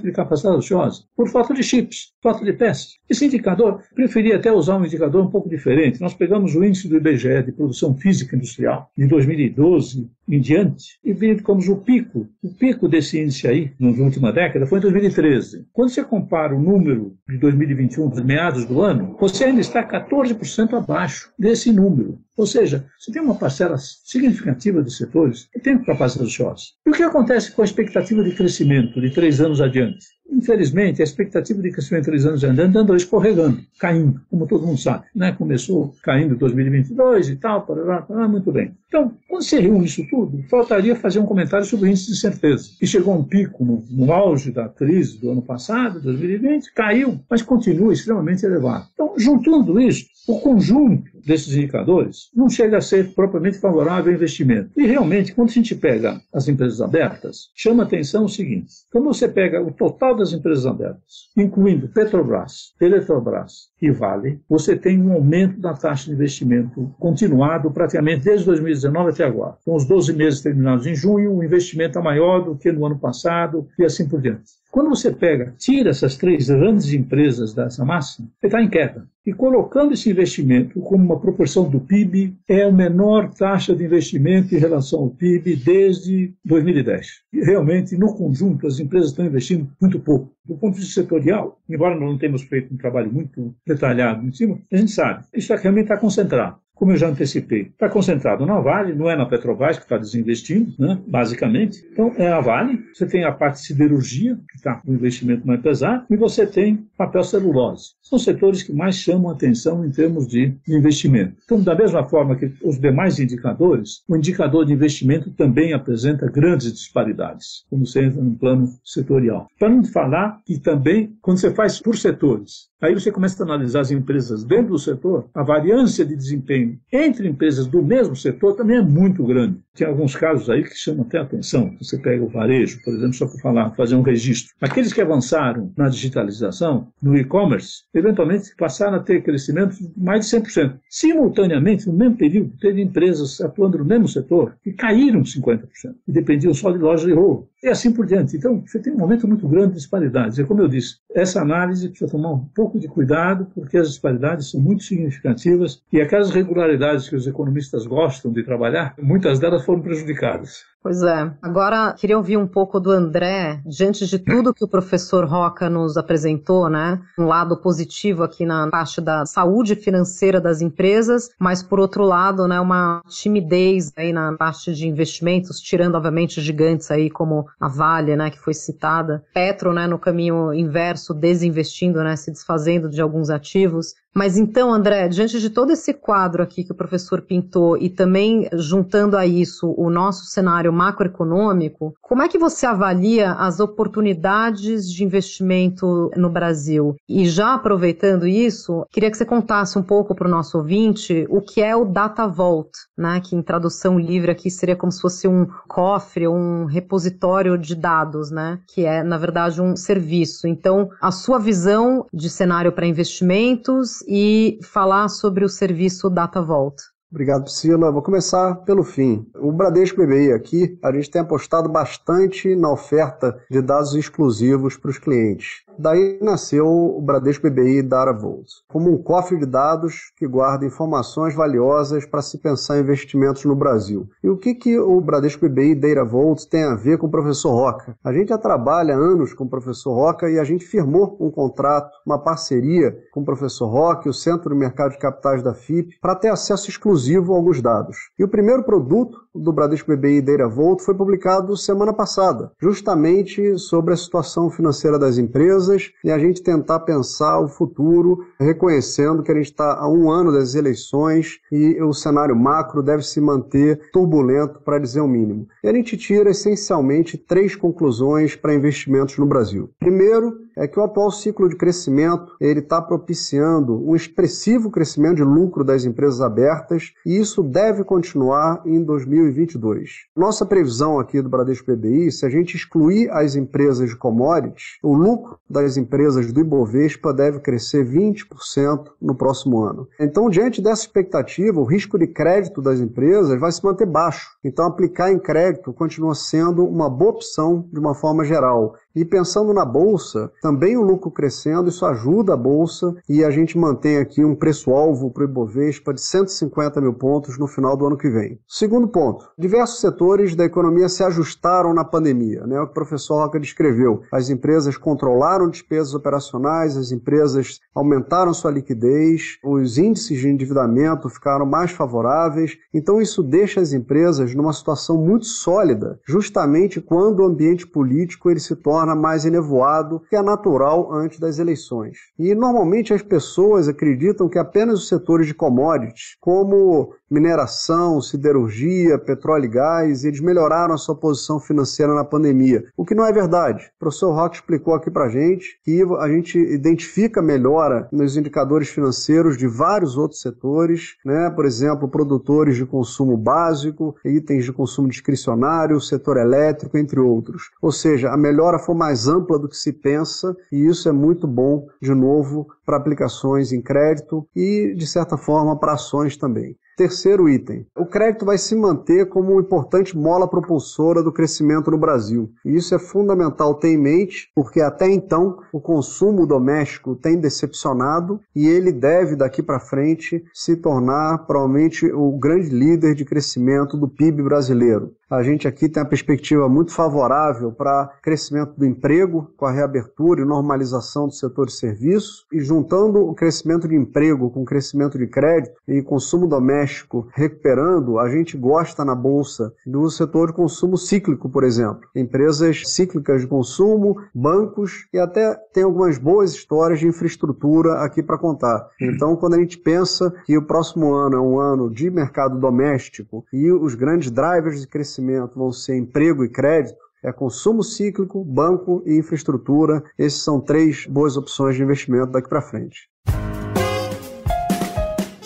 de 0.02 0.12
capacidade 0.12 0.56
ociosa, 0.56 1.04
por 1.16 1.28
falta 1.28 1.52
de 1.52 1.62
chips, 1.62 2.12
falta 2.22 2.44
de 2.44 2.52
peças. 2.52 2.94
Esse 3.08 3.26
indicador, 3.26 3.82
preferia 3.94 4.36
até 4.36 4.50
usar 4.50 4.78
um 4.78 4.84
indicador 4.84 5.24
um 5.24 5.30
pouco 5.30 5.48
diferente. 5.48 6.00
Nós 6.00 6.14
pegamos 6.14 6.54
o 6.54 6.64
índice 6.64 6.88
do 6.88 6.96
IBGE 6.96 7.42
de 7.42 7.52
produção 7.52 7.94
física 7.94 8.34
industrial 8.34 8.90
de 8.96 9.06
2012 9.06 10.08
em 10.28 10.40
diante 10.40 10.98
e 11.04 11.12
verificamos 11.12 11.68
o 11.68 11.76
pico. 11.76 12.26
O 12.42 12.48
pico 12.48 12.88
desse 12.88 13.20
índice 13.20 13.46
aí, 13.46 13.72
na 13.78 13.90
última 13.90 14.32
década, 14.32 14.66
foi 14.66 14.78
em 14.78 14.82
2013. 14.82 15.66
Quando 15.72 15.90
você 15.90 16.02
compara 16.02 16.56
o 16.56 16.62
número 16.62 17.14
de 17.28 17.36
2021, 17.36 18.08
dos 18.08 18.22
meados 18.22 18.64
do 18.64 18.80
ano, 18.80 19.16
você 19.20 19.44
ainda 19.44 19.60
está 19.60 19.86
14% 19.86 20.74
abaixo 20.74 21.30
desse 21.38 21.70
número. 21.70 22.18
Ou 22.36 22.46
seja, 22.46 22.84
você 22.98 23.12
tem 23.12 23.22
uma 23.22 23.38
parcela 23.38 23.76
significativa 23.78 24.82
de 24.82 24.92
setores 24.92 25.48
que 25.52 25.60
tem 25.60 25.78
capacidade 25.82 26.28
ociosa. 26.28 26.64
E 26.84 26.90
o 26.90 26.92
que 26.92 27.02
acontece 27.02 27.52
com 27.52 27.62
a 27.62 27.64
expectativa 27.64 28.24
de 28.24 28.34
crescimento 28.34 29.00
de 29.00 29.10
três 29.10 29.40
anos 29.40 29.60
adiante? 29.60 30.04
Infelizmente, 30.30 31.00
a 31.00 31.04
expectativa 31.04 31.60
de 31.62 31.70
crescimento 31.70 32.06
três 32.06 32.26
anos 32.26 32.42
adiante 32.42 32.76
andou 32.76 32.96
escorregando, 32.96 33.60
caindo, 33.78 34.20
como 34.30 34.46
todo 34.46 34.66
mundo 34.66 34.78
sabe. 34.78 35.04
Né? 35.14 35.32
Começou 35.32 35.94
caindo 36.02 36.34
em 36.34 36.38
2022 36.38 37.28
e 37.28 37.36
tal, 37.36 37.62
parará, 37.62 38.02
parará, 38.02 38.28
muito 38.28 38.50
bem. 38.50 38.72
Então, 38.88 39.12
quando 39.28 39.42
se 39.42 39.58
reúne 39.58 39.86
isso 39.86 40.06
tudo, 40.08 40.42
faltaria 40.48 40.96
fazer 40.96 41.18
um 41.18 41.26
comentário 41.26 41.66
sobre 41.66 41.86
o 41.86 41.88
índice 41.88 42.12
de 42.12 42.16
certeza, 42.16 42.70
que 42.78 42.86
chegou 42.86 43.14
a 43.14 43.16
um 43.16 43.24
pico 43.24 43.64
no, 43.64 43.84
no 43.90 44.12
auge 44.12 44.50
da 44.50 44.68
crise 44.68 45.18
do 45.18 45.30
ano 45.30 45.42
passado, 45.42 46.00
2020, 46.00 46.72
caiu, 46.72 47.20
mas 47.28 47.42
continua 47.42 47.92
extremamente 47.92 48.44
elevado. 48.44 48.86
Então, 48.94 49.14
juntando 49.16 49.80
isso, 49.80 50.06
o 50.26 50.40
conjunto 50.40 51.10
desses 51.24 51.54
indicadores 51.54 52.30
não 52.34 52.48
chega 52.48 52.78
a 52.78 52.80
ser 52.80 53.12
propriamente 53.14 53.58
favorável 53.58 54.10
ao 54.10 54.16
investimento. 54.16 54.70
E 54.76 54.86
realmente, 54.86 55.34
quando 55.34 55.50
a 55.50 55.52
gente 55.52 55.74
pega 55.74 56.20
as 56.32 56.48
empresas 56.48 56.80
abertas, 56.80 57.50
chama 57.54 57.82
atenção 57.82 58.24
o 58.24 58.28
seguinte: 58.28 58.72
quando 58.90 59.04
você 59.04 59.28
pega 59.28 59.62
o 59.62 59.70
total 59.70 60.13
das 60.16 60.32
empresas 60.32 60.66
abertas, 60.66 61.30
incluindo 61.36 61.88
Petrobras, 61.88 62.74
Eletrobras 62.80 63.68
e 63.80 63.90
Vale, 63.90 64.40
você 64.48 64.76
tem 64.76 65.00
um 65.00 65.12
aumento 65.12 65.60
da 65.60 65.74
taxa 65.74 66.06
de 66.06 66.12
investimento 66.12 66.94
continuado 66.98 67.70
praticamente 67.70 68.24
desde 68.24 68.46
2019 68.46 69.10
até 69.10 69.24
agora. 69.24 69.56
Com 69.64 69.74
os 69.74 69.84
12 69.84 70.12
meses 70.14 70.40
terminados 70.40 70.86
em 70.86 70.94
junho, 70.94 71.34
o 71.34 71.44
investimento 71.44 71.98
é 71.98 72.02
maior 72.02 72.40
do 72.40 72.56
que 72.56 72.72
no 72.72 72.86
ano 72.86 72.98
passado 72.98 73.68
e 73.78 73.84
assim 73.84 74.08
por 74.08 74.20
diante. 74.20 74.52
Quando 74.74 74.88
você 74.88 75.12
pega, 75.12 75.54
tira 75.56 75.90
essas 75.90 76.16
três 76.16 76.48
grandes 76.48 76.92
empresas 76.92 77.54
dessa 77.54 77.84
massa, 77.84 78.24
você 78.40 78.48
está 78.48 78.60
em 78.60 78.68
queda. 78.68 79.06
E 79.24 79.32
colocando 79.32 79.94
esse 79.94 80.10
investimento 80.10 80.80
como 80.80 81.04
uma 81.04 81.20
proporção 81.20 81.70
do 81.70 81.78
PIB, 81.78 82.34
é 82.48 82.64
a 82.64 82.72
menor 82.72 83.32
taxa 83.32 83.72
de 83.72 83.84
investimento 83.84 84.52
em 84.52 84.58
relação 84.58 85.02
ao 85.02 85.10
PIB 85.10 85.54
desde 85.54 86.34
2010. 86.44 87.22
E 87.32 87.44
realmente, 87.44 87.96
no 87.96 88.16
conjunto, 88.16 88.66
as 88.66 88.80
empresas 88.80 89.10
estão 89.10 89.24
investindo 89.24 89.70
muito 89.80 90.00
pouco. 90.00 90.34
Do 90.44 90.56
ponto 90.56 90.74
de 90.74 90.80
vista 90.80 91.00
setorial, 91.00 91.56
embora 91.70 91.94
nós 91.94 92.10
não 92.10 92.18
tenhamos 92.18 92.42
feito 92.42 92.74
um 92.74 92.76
trabalho 92.76 93.12
muito 93.12 93.54
detalhado 93.64 94.26
em 94.26 94.32
cima, 94.32 94.58
a 94.72 94.76
gente 94.76 94.90
sabe, 94.90 95.24
isso 95.32 95.54
realmente 95.54 95.84
está 95.84 95.96
concentrado 95.96 96.56
como 96.74 96.92
eu 96.92 96.96
já 96.96 97.08
antecipei, 97.08 97.62
está 97.62 97.88
concentrado 97.88 98.44
na 98.44 98.60
Vale, 98.60 98.94
não 98.94 99.08
é 99.08 99.16
na 99.16 99.26
Petrobras 99.26 99.76
que 99.76 99.84
está 99.84 99.96
desinvestindo, 99.96 100.74
né, 100.78 100.98
basicamente. 101.06 101.84
Então, 101.92 102.12
é 102.16 102.28
a 102.28 102.40
Vale, 102.40 102.84
você 102.92 103.06
tem 103.06 103.24
a 103.24 103.32
parte 103.32 103.60
de 103.60 103.66
siderurgia, 103.66 104.38
que 104.50 104.56
está 104.56 104.76
com 104.76 104.92
investimento 104.92 105.46
mais 105.46 105.60
pesado, 105.60 106.04
e 106.10 106.16
você 106.16 106.46
tem 106.46 106.86
papel 106.96 107.22
celulose. 107.22 107.94
São 108.02 108.18
setores 108.18 108.62
que 108.62 108.72
mais 108.72 108.96
chamam 108.96 109.30
atenção 109.30 109.84
em 109.84 109.90
termos 109.90 110.26
de 110.26 110.54
investimento. 110.68 111.36
Então, 111.44 111.62
da 111.62 111.74
mesma 111.74 112.04
forma 112.04 112.36
que 112.36 112.52
os 112.62 112.78
demais 112.78 113.18
indicadores, 113.18 114.02
o 114.08 114.16
indicador 114.16 114.66
de 114.66 114.72
investimento 114.72 115.30
também 115.30 115.72
apresenta 115.72 116.30
grandes 116.30 116.72
disparidades, 116.72 117.64
quando 117.70 117.86
você 117.86 118.04
entra 118.04 118.22
no 118.22 118.36
plano 118.36 118.68
setorial. 118.84 119.46
Para 119.58 119.70
não 119.70 119.84
falar 119.84 120.40
que 120.44 120.58
também, 120.58 121.16
quando 121.22 121.38
você 121.38 121.52
faz 121.52 121.80
por 121.80 121.96
setores, 121.96 122.68
Aí 122.84 122.92
você 122.92 123.10
começa 123.10 123.42
a 123.42 123.46
analisar 123.46 123.80
as 123.80 123.90
empresas 123.90 124.44
dentro 124.44 124.72
do 124.72 124.78
setor, 124.78 125.26
a 125.34 125.42
variância 125.42 126.04
de 126.04 126.14
desempenho 126.14 126.63
entre 126.92 127.28
empresas 127.28 127.66
do 127.66 127.82
mesmo 127.82 128.14
setor 128.14 128.54
também 128.54 128.78
é 128.78 128.82
muito 128.82 129.24
grande. 129.24 129.58
Tem 129.74 129.86
alguns 129.86 130.14
casos 130.14 130.48
aí 130.48 130.62
que 130.62 130.74
chamam 130.74 131.02
até 131.02 131.18
atenção. 131.18 131.74
Você 131.80 131.98
pega 131.98 132.22
o 132.22 132.28
varejo, 132.28 132.80
por 132.84 132.94
exemplo, 132.94 133.14
só 133.14 133.26
para 133.26 133.38
falar, 133.38 133.70
fazer 133.74 133.96
um 133.96 134.02
registro. 134.02 134.54
Aqueles 134.60 134.92
que 134.92 135.00
avançaram 135.00 135.72
na 135.76 135.88
digitalização, 135.88 136.88
no 137.02 137.16
e-commerce, 137.16 137.82
eventualmente 137.92 138.54
passaram 138.56 138.96
a 138.96 139.00
ter 139.00 139.22
crescimento 139.22 139.74
de 139.76 139.92
mais 139.96 140.28
de 140.28 140.36
100%. 140.36 140.78
Simultaneamente, 140.88 141.86
no 141.86 141.92
mesmo 141.92 142.16
período, 142.16 142.56
teve 142.60 142.80
empresas 142.80 143.40
atuando 143.40 143.78
no 143.78 143.84
mesmo 143.84 144.06
setor 144.06 144.56
que 144.62 144.72
caíram 144.72 145.22
50% 145.22 145.64
e 146.06 146.12
dependiam 146.12 146.54
só 146.54 146.70
de 146.70 146.78
loja 146.78 147.06
de 147.06 147.12
roupa. 147.12 147.48
E 147.62 147.68
assim 147.68 147.92
por 147.92 148.06
diante. 148.06 148.36
Então, 148.36 148.62
você 148.64 148.78
tem 148.78 148.92
um 148.92 148.98
momento 148.98 149.26
muito 149.26 149.48
grande 149.48 149.68
de 149.68 149.78
disparidades. 149.78 150.38
E 150.38 150.44
como 150.44 150.60
eu 150.60 150.68
disse, 150.68 150.96
essa 151.14 151.40
análise 151.40 151.88
precisa 151.88 152.10
tomar 152.10 152.32
um 152.32 152.44
pouco 152.54 152.78
de 152.78 152.86
cuidado, 152.86 153.46
porque 153.54 153.78
as 153.78 153.88
disparidades 153.88 154.50
são 154.50 154.60
muito 154.60 154.84
significativas 154.84 155.82
e 155.92 156.00
aquelas 156.00 156.30
regularidades 156.54 157.08
que 157.08 157.16
os 157.16 157.26
economistas 157.26 157.84
gostam 157.84 158.32
de 158.32 158.44
trabalhar, 158.44 158.94
muitas 159.02 159.40
delas 159.40 159.64
foram 159.64 159.82
prejudicadas. 159.82 160.64
Pois 160.84 161.02
é. 161.02 161.32
Agora, 161.40 161.94
queria 161.94 162.18
ouvir 162.18 162.36
um 162.36 162.46
pouco 162.46 162.78
do 162.78 162.90
André, 162.90 163.58
diante 163.64 164.06
de 164.06 164.18
tudo 164.18 164.52
que 164.52 164.62
o 164.62 164.68
professor 164.68 165.24
Roca 165.24 165.70
nos 165.70 165.96
apresentou, 165.96 166.68
né? 166.68 167.00
Um 167.18 167.24
lado 167.24 167.56
positivo 167.56 168.22
aqui 168.22 168.44
na 168.44 168.68
parte 168.68 169.00
da 169.00 169.24
saúde 169.24 169.76
financeira 169.76 170.38
das 170.38 170.60
empresas, 170.60 171.30
mas 171.40 171.62
por 171.62 171.80
outro 171.80 172.04
lado, 172.04 172.46
né, 172.46 172.60
uma 172.60 173.00
timidez 173.08 173.94
aí 173.96 174.12
na 174.12 174.34
parte 174.36 174.74
de 174.74 174.86
investimentos, 174.86 175.58
tirando, 175.58 175.94
obviamente, 175.94 176.42
gigantes 176.42 176.90
aí 176.90 177.08
como 177.08 177.46
a 177.58 177.66
Vale, 177.66 178.14
né, 178.14 178.28
que 178.28 178.38
foi 178.38 178.52
citada. 178.52 179.24
Petro, 179.32 179.72
né, 179.72 179.86
no 179.86 179.98
caminho 179.98 180.52
inverso, 180.52 181.14
desinvestindo, 181.14 182.04
né, 182.04 182.14
se 182.14 182.30
desfazendo 182.30 182.90
de 182.90 183.00
alguns 183.00 183.30
ativos. 183.30 183.94
Mas 184.14 184.36
então, 184.36 184.72
André, 184.72 185.08
diante 185.08 185.40
de 185.40 185.50
todo 185.50 185.72
esse 185.72 185.92
quadro 185.92 186.40
aqui 186.40 186.62
que 186.62 186.70
o 186.70 186.76
professor 186.76 187.20
pintou 187.22 187.76
e 187.76 187.90
também 187.90 188.48
juntando 188.52 189.16
a 189.16 189.26
isso 189.26 189.74
o 189.76 189.90
nosso 189.90 190.26
cenário 190.26 190.72
macroeconômico, 190.74 191.94
como 192.02 192.22
é 192.22 192.28
que 192.28 192.38
você 192.38 192.66
avalia 192.66 193.32
as 193.32 193.60
oportunidades 193.60 194.90
de 194.90 195.04
investimento 195.04 196.10
no 196.16 196.28
Brasil? 196.28 196.96
E 197.08 197.26
já 197.26 197.54
aproveitando 197.54 198.26
isso, 198.26 198.84
queria 198.90 199.10
que 199.10 199.16
você 199.16 199.24
contasse 199.24 199.78
um 199.78 199.82
pouco 199.82 200.14
para 200.14 200.28
o 200.28 200.30
nosso 200.30 200.58
ouvinte 200.58 201.26
o 201.30 201.40
que 201.40 201.62
é 201.62 201.74
o 201.74 201.84
Data 201.84 202.26
Vault, 202.26 202.70
né? 202.96 203.20
Que 203.20 203.36
em 203.36 203.42
tradução 203.42 203.98
livre 203.98 204.30
aqui 204.30 204.50
seria 204.50 204.76
como 204.76 204.92
se 204.92 205.00
fosse 205.00 205.28
um 205.28 205.46
cofre, 205.68 206.28
um 206.28 206.64
repositório 206.64 207.56
de 207.56 207.74
dados, 207.74 208.30
né? 208.30 208.60
Que 208.68 208.84
é, 208.84 209.02
na 209.02 209.16
verdade, 209.16 209.62
um 209.62 209.76
serviço. 209.76 210.46
Então, 210.46 210.90
a 211.00 211.10
sua 211.10 211.38
visão 211.38 212.06
de 212.12 212.28
cenário 212.28 212.72
para 212.72 212.86
investimentos 212.86 214.02
e 214.08 214.58
falar 214.62 215.08
sobre 215.08 215.44
o 215.44 215.48
serviço 215.48 216.10
Data 216.10 216.42
Vault. 216.42 216.76
Obrigado, 217.14 217.44
Priscila. 217.44 217.92
Vou 217.92 218.02
começar 218.02 218.56
pelo 218.64 218.82
fim. 218.82 219.24
O 219.36 219.52
Bradesco 219.52 220.04
BBI 220.04 220.32
aqui, 220.32 220.76
a 220.82 220.90
gente 220.90 221.08
tem 221.08 221.22
apostado 221.22 221.68
bastante 221.68 222.56
na 222.56 222.68
oferta 222.72 223.40
de 223.48 223.62
dados 223.62 223.94
exclusivos 223.94 224.76
para 224.76 224.90
os 224.90 224.98
clientes. 224.98 225.62
Daí 225.78 226.18
nasceu 226.20 226.66
o 226.66 227.00
Bradesco 227.00 227.50
BBI 227.50 227.82
Data 227.82 228.12
Vault, 228.12 228.48
como 228.68 228.92
um 228.92 229.02
cofre 229.02 229.38
de 229.38 229.46
dados 229.46 230.12
que 230.16 230.26
guarda 230.26 230.64
informações 230.64 231.34
valiosas 231.34 232.06
para 232.06 232.22
se 232.22 232.38
pensar 232.38 232.78
em 232.78 232.80
investimentos 232.80 233.44
no 233.44 233.56
Brasil. 233.56 234.08
E 234.22 234.28
o 234.28 234.36
que, 234.36 234.54
que 234.54 234.78
o 234.78 235.00
Bradesco 235.00 235.48
BBI 235.48 235.74
Data 235.74 236.04
Vault 236.04 236.48
tem 236.48 236.62
a 236.62 236.74
ver 236.74 236.98
com 236.98 237.06
o 237.06 237.10
professor 237.10 237.50
Roca? 237.52 237.96
A 238.04 238.12
gente 238.12 238.28
já 238.28 238.38
trabalha 238.38 238.94
anos 238.94 239.34
com 239.34 239.44
o 239.44 239.48
professor 239.48 239.94
Roca 239.94 240.30
e 240.30 240.38
a 240.38 240.44
gente 240.44 240.64
firmou 240.64 241.16
um 241.20 241.30
contrato, 241.30 241.90
uma 242.06 242.18
parceria 242.18 242.96
com 243.12 243.20
o 243.20 243.24
professor 243.24 243.66
Roca 243.66 244.06
e 244.06 244.10
o 244.10 244.14
Centro 244.14 244.50
de 244.50 244.56
Mercado 244.56 244.92
de 244.92 244.98
Capitais 244.98 245.42
da 245.42 245.54
FIP 245.54 245.98
para 246.00 246.14
ter 246.14 246.28
acesso 246.28 246.70
exclusivo 246.70 247.32
a 247.32 247.36
alguns 247.36 247.60
dados. 247.60 247.96
E 248.18 248.24
o 248.24 248.28
primeiro 248.28 248.62
produto 248.62 249.18
do 249.34 249.52
Bradesco 249.52 249.94
BBI 249.96 250.20
Data 250.20 250.48
Vault 250.48 250.82
foi 250.82 250.94
publicado 250.94 251.56
semana 251.56 251.92
passada, 251.92 252.52
justamente 252.60 253.58
sobre 253.58 253.94
a 253.94 253.96
situação 253.96 254.48
financeira 254.48 254.98
das 254.98 255.18
empresas 255.18 255.63
e 256.02 256.10
a 256.10 256.18
gente 256.18 256.42
tentar 256.42 256.80
pensar 256.80 257.40
o 257.40 257.48
futuro, 257.48 258.26
reconhecendo 258.38 259.22
que 259.22 259.32
a 259.32 259.34
gente 259.34 259.50
está 259.50 259.74
a 259.78 259.88
um 259.88 260.10
ano 260.10 260.32
das 260.32 260.54
eleições 260.54 261.38
e 261.50 261.80
o 261.82 261.92
cenário 261.92 262.36
macro 262.36 262.82
deve 262.82 263.02
se 263.02 263.20
manter 263.20 263.90
turbulento, 263.92 264.60
para 264.60 264.78
dizer 264.78 265.00
o 265.00 265.08
mínimo. 265.08 265.46
E 265.62 265.68
a 265.68 265.72
gente 265.72 265.96
tira 265.96 266.30
essencialmente 266.30 267.16
três 267.16 267.54
conclusões 267.54 268.34
para 268.34 268.54
investimentos 268.54 269.16
no 269.18 269.26
Brasil. 269.26 269.70
Primeiro, 269.78 270.43
é 270.56 270.66
que 270.66 270.78
o 270.78 270.82
atual 270.82 271.10
ciclo 271.10 271.48
de 271.48 271.56
crescimento 271.56 272.34
ele 272.40 272.60
está 272.60 272.80
propiciando 272.80 273.82
um 273.88 273.94
expressivo 273.94 274.70
crescimento 274.70 275.16
de 275.16 275.24
lucro 275.24 275.64
das 275.64 275.84
empresas 275.84 276.20
abertas 276.20 276.92
e 277.04 277.18
isso 277.18 277.42
deve 277.42 277.84
continuar 277.84 278.62
em 278.64 278.82
2022. 278.82 280.06
Nossa 280.16 280.46
previsão 280.46 280.98
aqui 280.98 281.20
do 281.20 281.28
Bradesco 281.28 281.72
PBI, 281.72 282.12
se 282.12 282.26
a 282.26 282.28
gente 282.28 282.56
excluir 282.56 283.10
as 283.10 283.34
empresas 283.36 283.90
de 283.90 283.96
commodities, 283.96 284.78
o 284.82 284.94
lucro 284.94 285.38
das 285.48 285.76
empresas 285.76 286.32
do 286.32 286.40
Ibovespa 286.40 287.12
deve 287.12 287.40
crescer 287.40 287.84
20% 287.84 288.90
no 289.00 289.14
próximo 289.14 289.62
ano. 289.62 289.88
Então, 289.98 290.28
diante 290.28 290.60
dessa 290.60 290.82
expectativa, 290.82 291.60
o 291.60 291.64
risco 291.64 291.98
de 291.98 292.06
crédito 292.06 292.60
das 292.60 292.80
empresas 292.80 293.38
vai 293.38 293.50
se 293.52 293.64
manter 293.64 293.86
baixo. 293.86 294.30
Então, 294.42 294.66
aplicar 294.66 295.10
em 295.10 295.18
crédito 295.18 295.72
continua 295.72 296.14
sendo 296.14 296.64
uma 296.66 296.88
boa 296.88 297.12
opção 297.12 297.68
de 297.72 297.78
uma 297.78 297.94
forma 297.94 298.24
geral. 298.24 298.74
E 298.94 299.04
pensando 299.04 299.52
na 299.52 299.64
bolsa, 299.64 300.30
também 300.40 300.76
o 300.76 300.82
lucro 300.82 301.10
crescendo, 301.10 301.68
isso 301.68 301.84
ajuda 301.84 302.34
a 302.34 302.36
bolsa 302.36 302.94
e 303.08 303.24
a 303.24 303.30
gente 303.30 303.58
mantém 303.58 303.98
aqui 303.98 304.24
um 304.24 304.36
preço-alvo 304.36 305.10
para 305.10 305.22
o 305.22 305.28
Ibovespa 305.28 305.92
de 305.92 306.00
150 306.00 306.80
mil 306.80 306.94
pontos 306.94 307.36
no 307.36 307.48
final 307.48 307.76
do 307.76 307.86
ano 307.86 307.96
que 307.96 308.08
vem. 308.08 308.38
Segundo 308.46 308.86
ponto, 308.86 309.28
diversos 309.36 309.80
setores 309.80 310.36
da 310.36 310.44
economia 310.44 310.88
se 310.88 311.02
ajustaram 311.02 311.74
na 311.74 311.84
pandemia, 311.84 312.46
né? 312.46 312.60
o 312.60 312.66
que 312.66 312.70
o 312.70 312.74
professor 312.74 313.24
Roca 313.24 313.40
descreveu. 313.40 314.02
As 314.12 314.30
empresas 314.30 314.76
controlaram 314.76 315.50
despesas 315.50 315.92
operacionais, 315.92 316.76
as 316.76 316.92
empresas 316.92 317.58
aumentaram 317.74 318.32
sua 318.32 318.52
liquidez, 318.52 319.38
os 319.42 319.76
índices 319.76 320.20
de 320.20 320.28
endividamento 320.28 321.08
ficaram 321.08 321.44
mais 321.44 321.72
favoráveis, 321.72 322.56
então 322.72 323.00
isso 323.00 323.24
deixa 323.24 323.60
as 323.60 323.72
empresas 323.72 324.34
numa 324.34 324.52
situação 324.52 324.96
muito 324.96 325.26
sólida, 325.26 325.98
justamente 326.06 326.80
quando 326.80 327.20
o 327.20 327.26
ambiente 327.26 327.66
político 327.66 328.30
ele 328.30 328.38
se 328.38 328.54
torna 328.54 328.83
torna 328.84 328.94
mais 328.94 329.24
enevoado, 329.24 330.02
que 330.10 330.14
é 330.14 330.20
natural 330.20 330.92
antes 330.92 331.18
das 331.18 331.38
eleições. 331.38 331.96
E 332.18 332.34
normalmente 332.34 332.92
as 332.92 333.02
pessoas 333.02 333.66
acreditam 333.66 334.28
que 334.28 334.38
apenas 334.38 334.80
os 334.80 334.88
setores 334.88 335.26
de 335.26 335.34
commodities, 335.34 336.16
como 336.20 336.92
mineração, 337.14 338.00
siderurgia, 338.00 338.98
petróleo 338.98 339.44
e 339.44 339.48
gás, 339.48 340.04
eles 340.04 340.20
melhoraram 340.20 340.74
a 340.74 340.76
sua 340.78 340.96
posição 340.96 341.38
financeira 341.38 341.94
na 341.94 342.04
pandemia, 342.04 342.64
o 342.76 342.84
que 342.84 342.94
não 342.94 343.06
é 343.06 343.12
verdade. 343.12 343.70
O 343.76 343.78
professor 343.78 344.12
Rock 344.12 344.36
explicou 344.36 344.74
aqui 344.74 344.90
para 344.90 345.08
gente 345.08 345.60
que 345.64 345.80
a 346.00 346.08
gente 346.08 346.36
identifica 346.38 347.22
melhora 347.22 347.88
nos 347.92 348.16
indicadores 348.16 348.68
financeiros 348.68 349.36
de 349.36 349.46
vários 349.46 349.96
outros 349.96 350.20
setores, 350.20 350.96
né? 351.04 351.30
por 351.30 351.44
exemplo, 351.44 351.88
produtores 351.88 352.56
de 352.56 352.66
consumo 352.66 353.16
básico, 353.16 353.94
itens 354.04 354.44
de 354.44 354.52
consumo 354.52 354.88
discricionário, 354.88 355.80
setor 355.80 356.16
elétrico, 356.16 356.76
entre 356.76 356.98
outros. 356.98 357.50
Ou 357.62 357.70
seja, 357.70 358.10
a 358.10 358.16
melhora 358.16 358.58
foi 358.58 358.74
mais 358.74 359.06
ampla 359.06 359.38
do 359.38 359.48
que 359.48 359.56
se 359.56 359.72
pensa 359.72 360.36
e 360.50 360.66
isso 360.66 360.88
é 360.88 360.92
muito 360.92 361.28
bom, 361.28 361.68
de 361.80 361.94
novo, 361.94 362.48
para 362.66 362.76
aplicações 362.76 363.52
em 363.52 363.60
crédito 363.60 364.26
e, 364.34 364.74
de 364.76 364.86
certa 364.86 365.16
forma, 365.16 365.56
para 365.56 365.74
ações 365.74 366.16
também. 366.16 366.56
Terceiro 366.76 367.28
item: 367.28 367.66
o 367.76 367.86
crédito 367.86 368.24
vai 368.24 368.36
se 368.36 368.54
manter 368.56 369.08
como 369.08 369.32
uma 369.32 369.40
importante 369.40 369.96
mola 369.96 370.26
propulsora 370.26 371.02
do 371.02 371.12
crescimento 371.12 371.70
no 371.70 371.78
Brasil. 371.78 372.32
E 372.44 372.56
isso 372.56 372.74
é 372.74 372.78
fundamental 372.78 373.54
ter 373.54 373.68
em 373.68 373.78
mente, 373.78 374.30
porque 374.34 374.60
até 374.60 374.90
então 374.90 375.38
o 375.52 375.60
consumo 375.60 376.26
doméstico 376.26 376.96
tem 376.96 377.16
decepcionado 377.16 378.20
e 378.34 378.48
ele 378.48 378.72
deve 378.72 379.14
daqui 379.14 379.42
para 379.42 379.60
frente 379.60 380.24
se 380.32 380.56
tornar 380.56 381.26
provavelmente 381.26 381.86
o 381.92 382.10
grande 382.18 382.48
líder 382.48 382.94
de 382.94 383.04
crescimento 383.04 383.76
do 383.76 383.88
PIB 383.88 384.22
brasileiro. 384.22 384.92
A 385.14 385.22
gente 385.22 385.46
aqui 385.46 385.68
tem 385.68 385.80
a 385.80 385.86
perspectiva 385.86 386.48
muito 386.48 386.72
favorável 386.72 387.52
para 387.52 387.86
crescimento 388.02 388.54
do 388.58 388.66
emprego, 388.66 389.32
com 389.36 389.46
a 389.46 389.52
reabertura 389.52 390.20
e 390.20 390.24
normalização 390.24 391.06
do 391.06 391.14
setor 391.14 391.46
de 391.46 391.52
serviços, 391.52 392.26
e 392.32 392.40
juntando 392.40 392.98
o 392.98 393.14
crescimento 393.14 393.68
de 393.68 393.76
emprego 393.76 394.28
com 394.28 394.42
o 394.42 394.44
crescimento 394.44 394.98
de 394.98 395.06
crédito 395.06 395.54
e 395.68 395.80
consumo 395.82 396.26
doméstico 396.26 397.06
recuperando, 397.14 398.00
a 398.00 398.08
gente 398.10 398.36
gosta 398.36 398.84
na 398.84 398.94
Bolsa 398.94 399.52
do 399.64 399.88
setor 399.88 400.28
de 400.28 400.32
consumo 400.32 400.76
cíclico, 400.76 401.28
por 401.30 401.44
exemplo. 401.44 401.88
Empresas 401.94 402.64
cíclicas 402.66 403.20
de 403.20 403.28
consumo, 403.28 403.96
bancos 404.12 404.88
e 404.92 404.98
até 404.98 405.34
tem 405.52 405.62
algumas 405.62 405.96
boas 405.96 406.32
histórias 406.32 406.80
de 406.80 406.88
infraestrutura 406.88 407.84
aqui 407.84 408.02
para 408.02 408.18
contar. 408.18 408.68
Então, 408.80 409.14
quando 409.14 409.34
a 409.34 409.38
gente 409.38 409.58
pensa 409.58 410.12
que 410.26 410.36
o 410.36 410.42
próximo 410.42 410.92
ano 410.92 411.16
é 411.16 411.20
um 411.20 411.38
ano 411.38 411.70
de 411.70 411.88
mercado 411.88 412.36
doméstico 412.36 413.24
e 413.32 413.52
os 413.52 413.76
grandes 413.76 414.10
drivers 414.10 414.60
de 414.60 414.66
crescimento 414.66 415.03
crescimento 415.04 415.38
vão 415.38 415.52
ser 415.52 415.76
emprego 415.76 416.24
e 416.24 416.28
crédito, 416.28 416.78
é 417.02 417.12
consumo 417.12 417.62
cíclico, 417.62 418.24
banco 418.24 418.82
e 418.86 418.96
infraestrutura. 418.96 419.84
Esses 419.98 420.22
são 420.22 420.40
três 420.40 420.86
boas 420.86 421.16
opções 421.16 421.54
de 421.54 421.62
investimento 421.62 422.12
daqui 422.12 422.28
para 422.28 422.40
frente. 422.40 422.88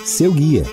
Seu 0.04 0.32
guia. 0.32 0.64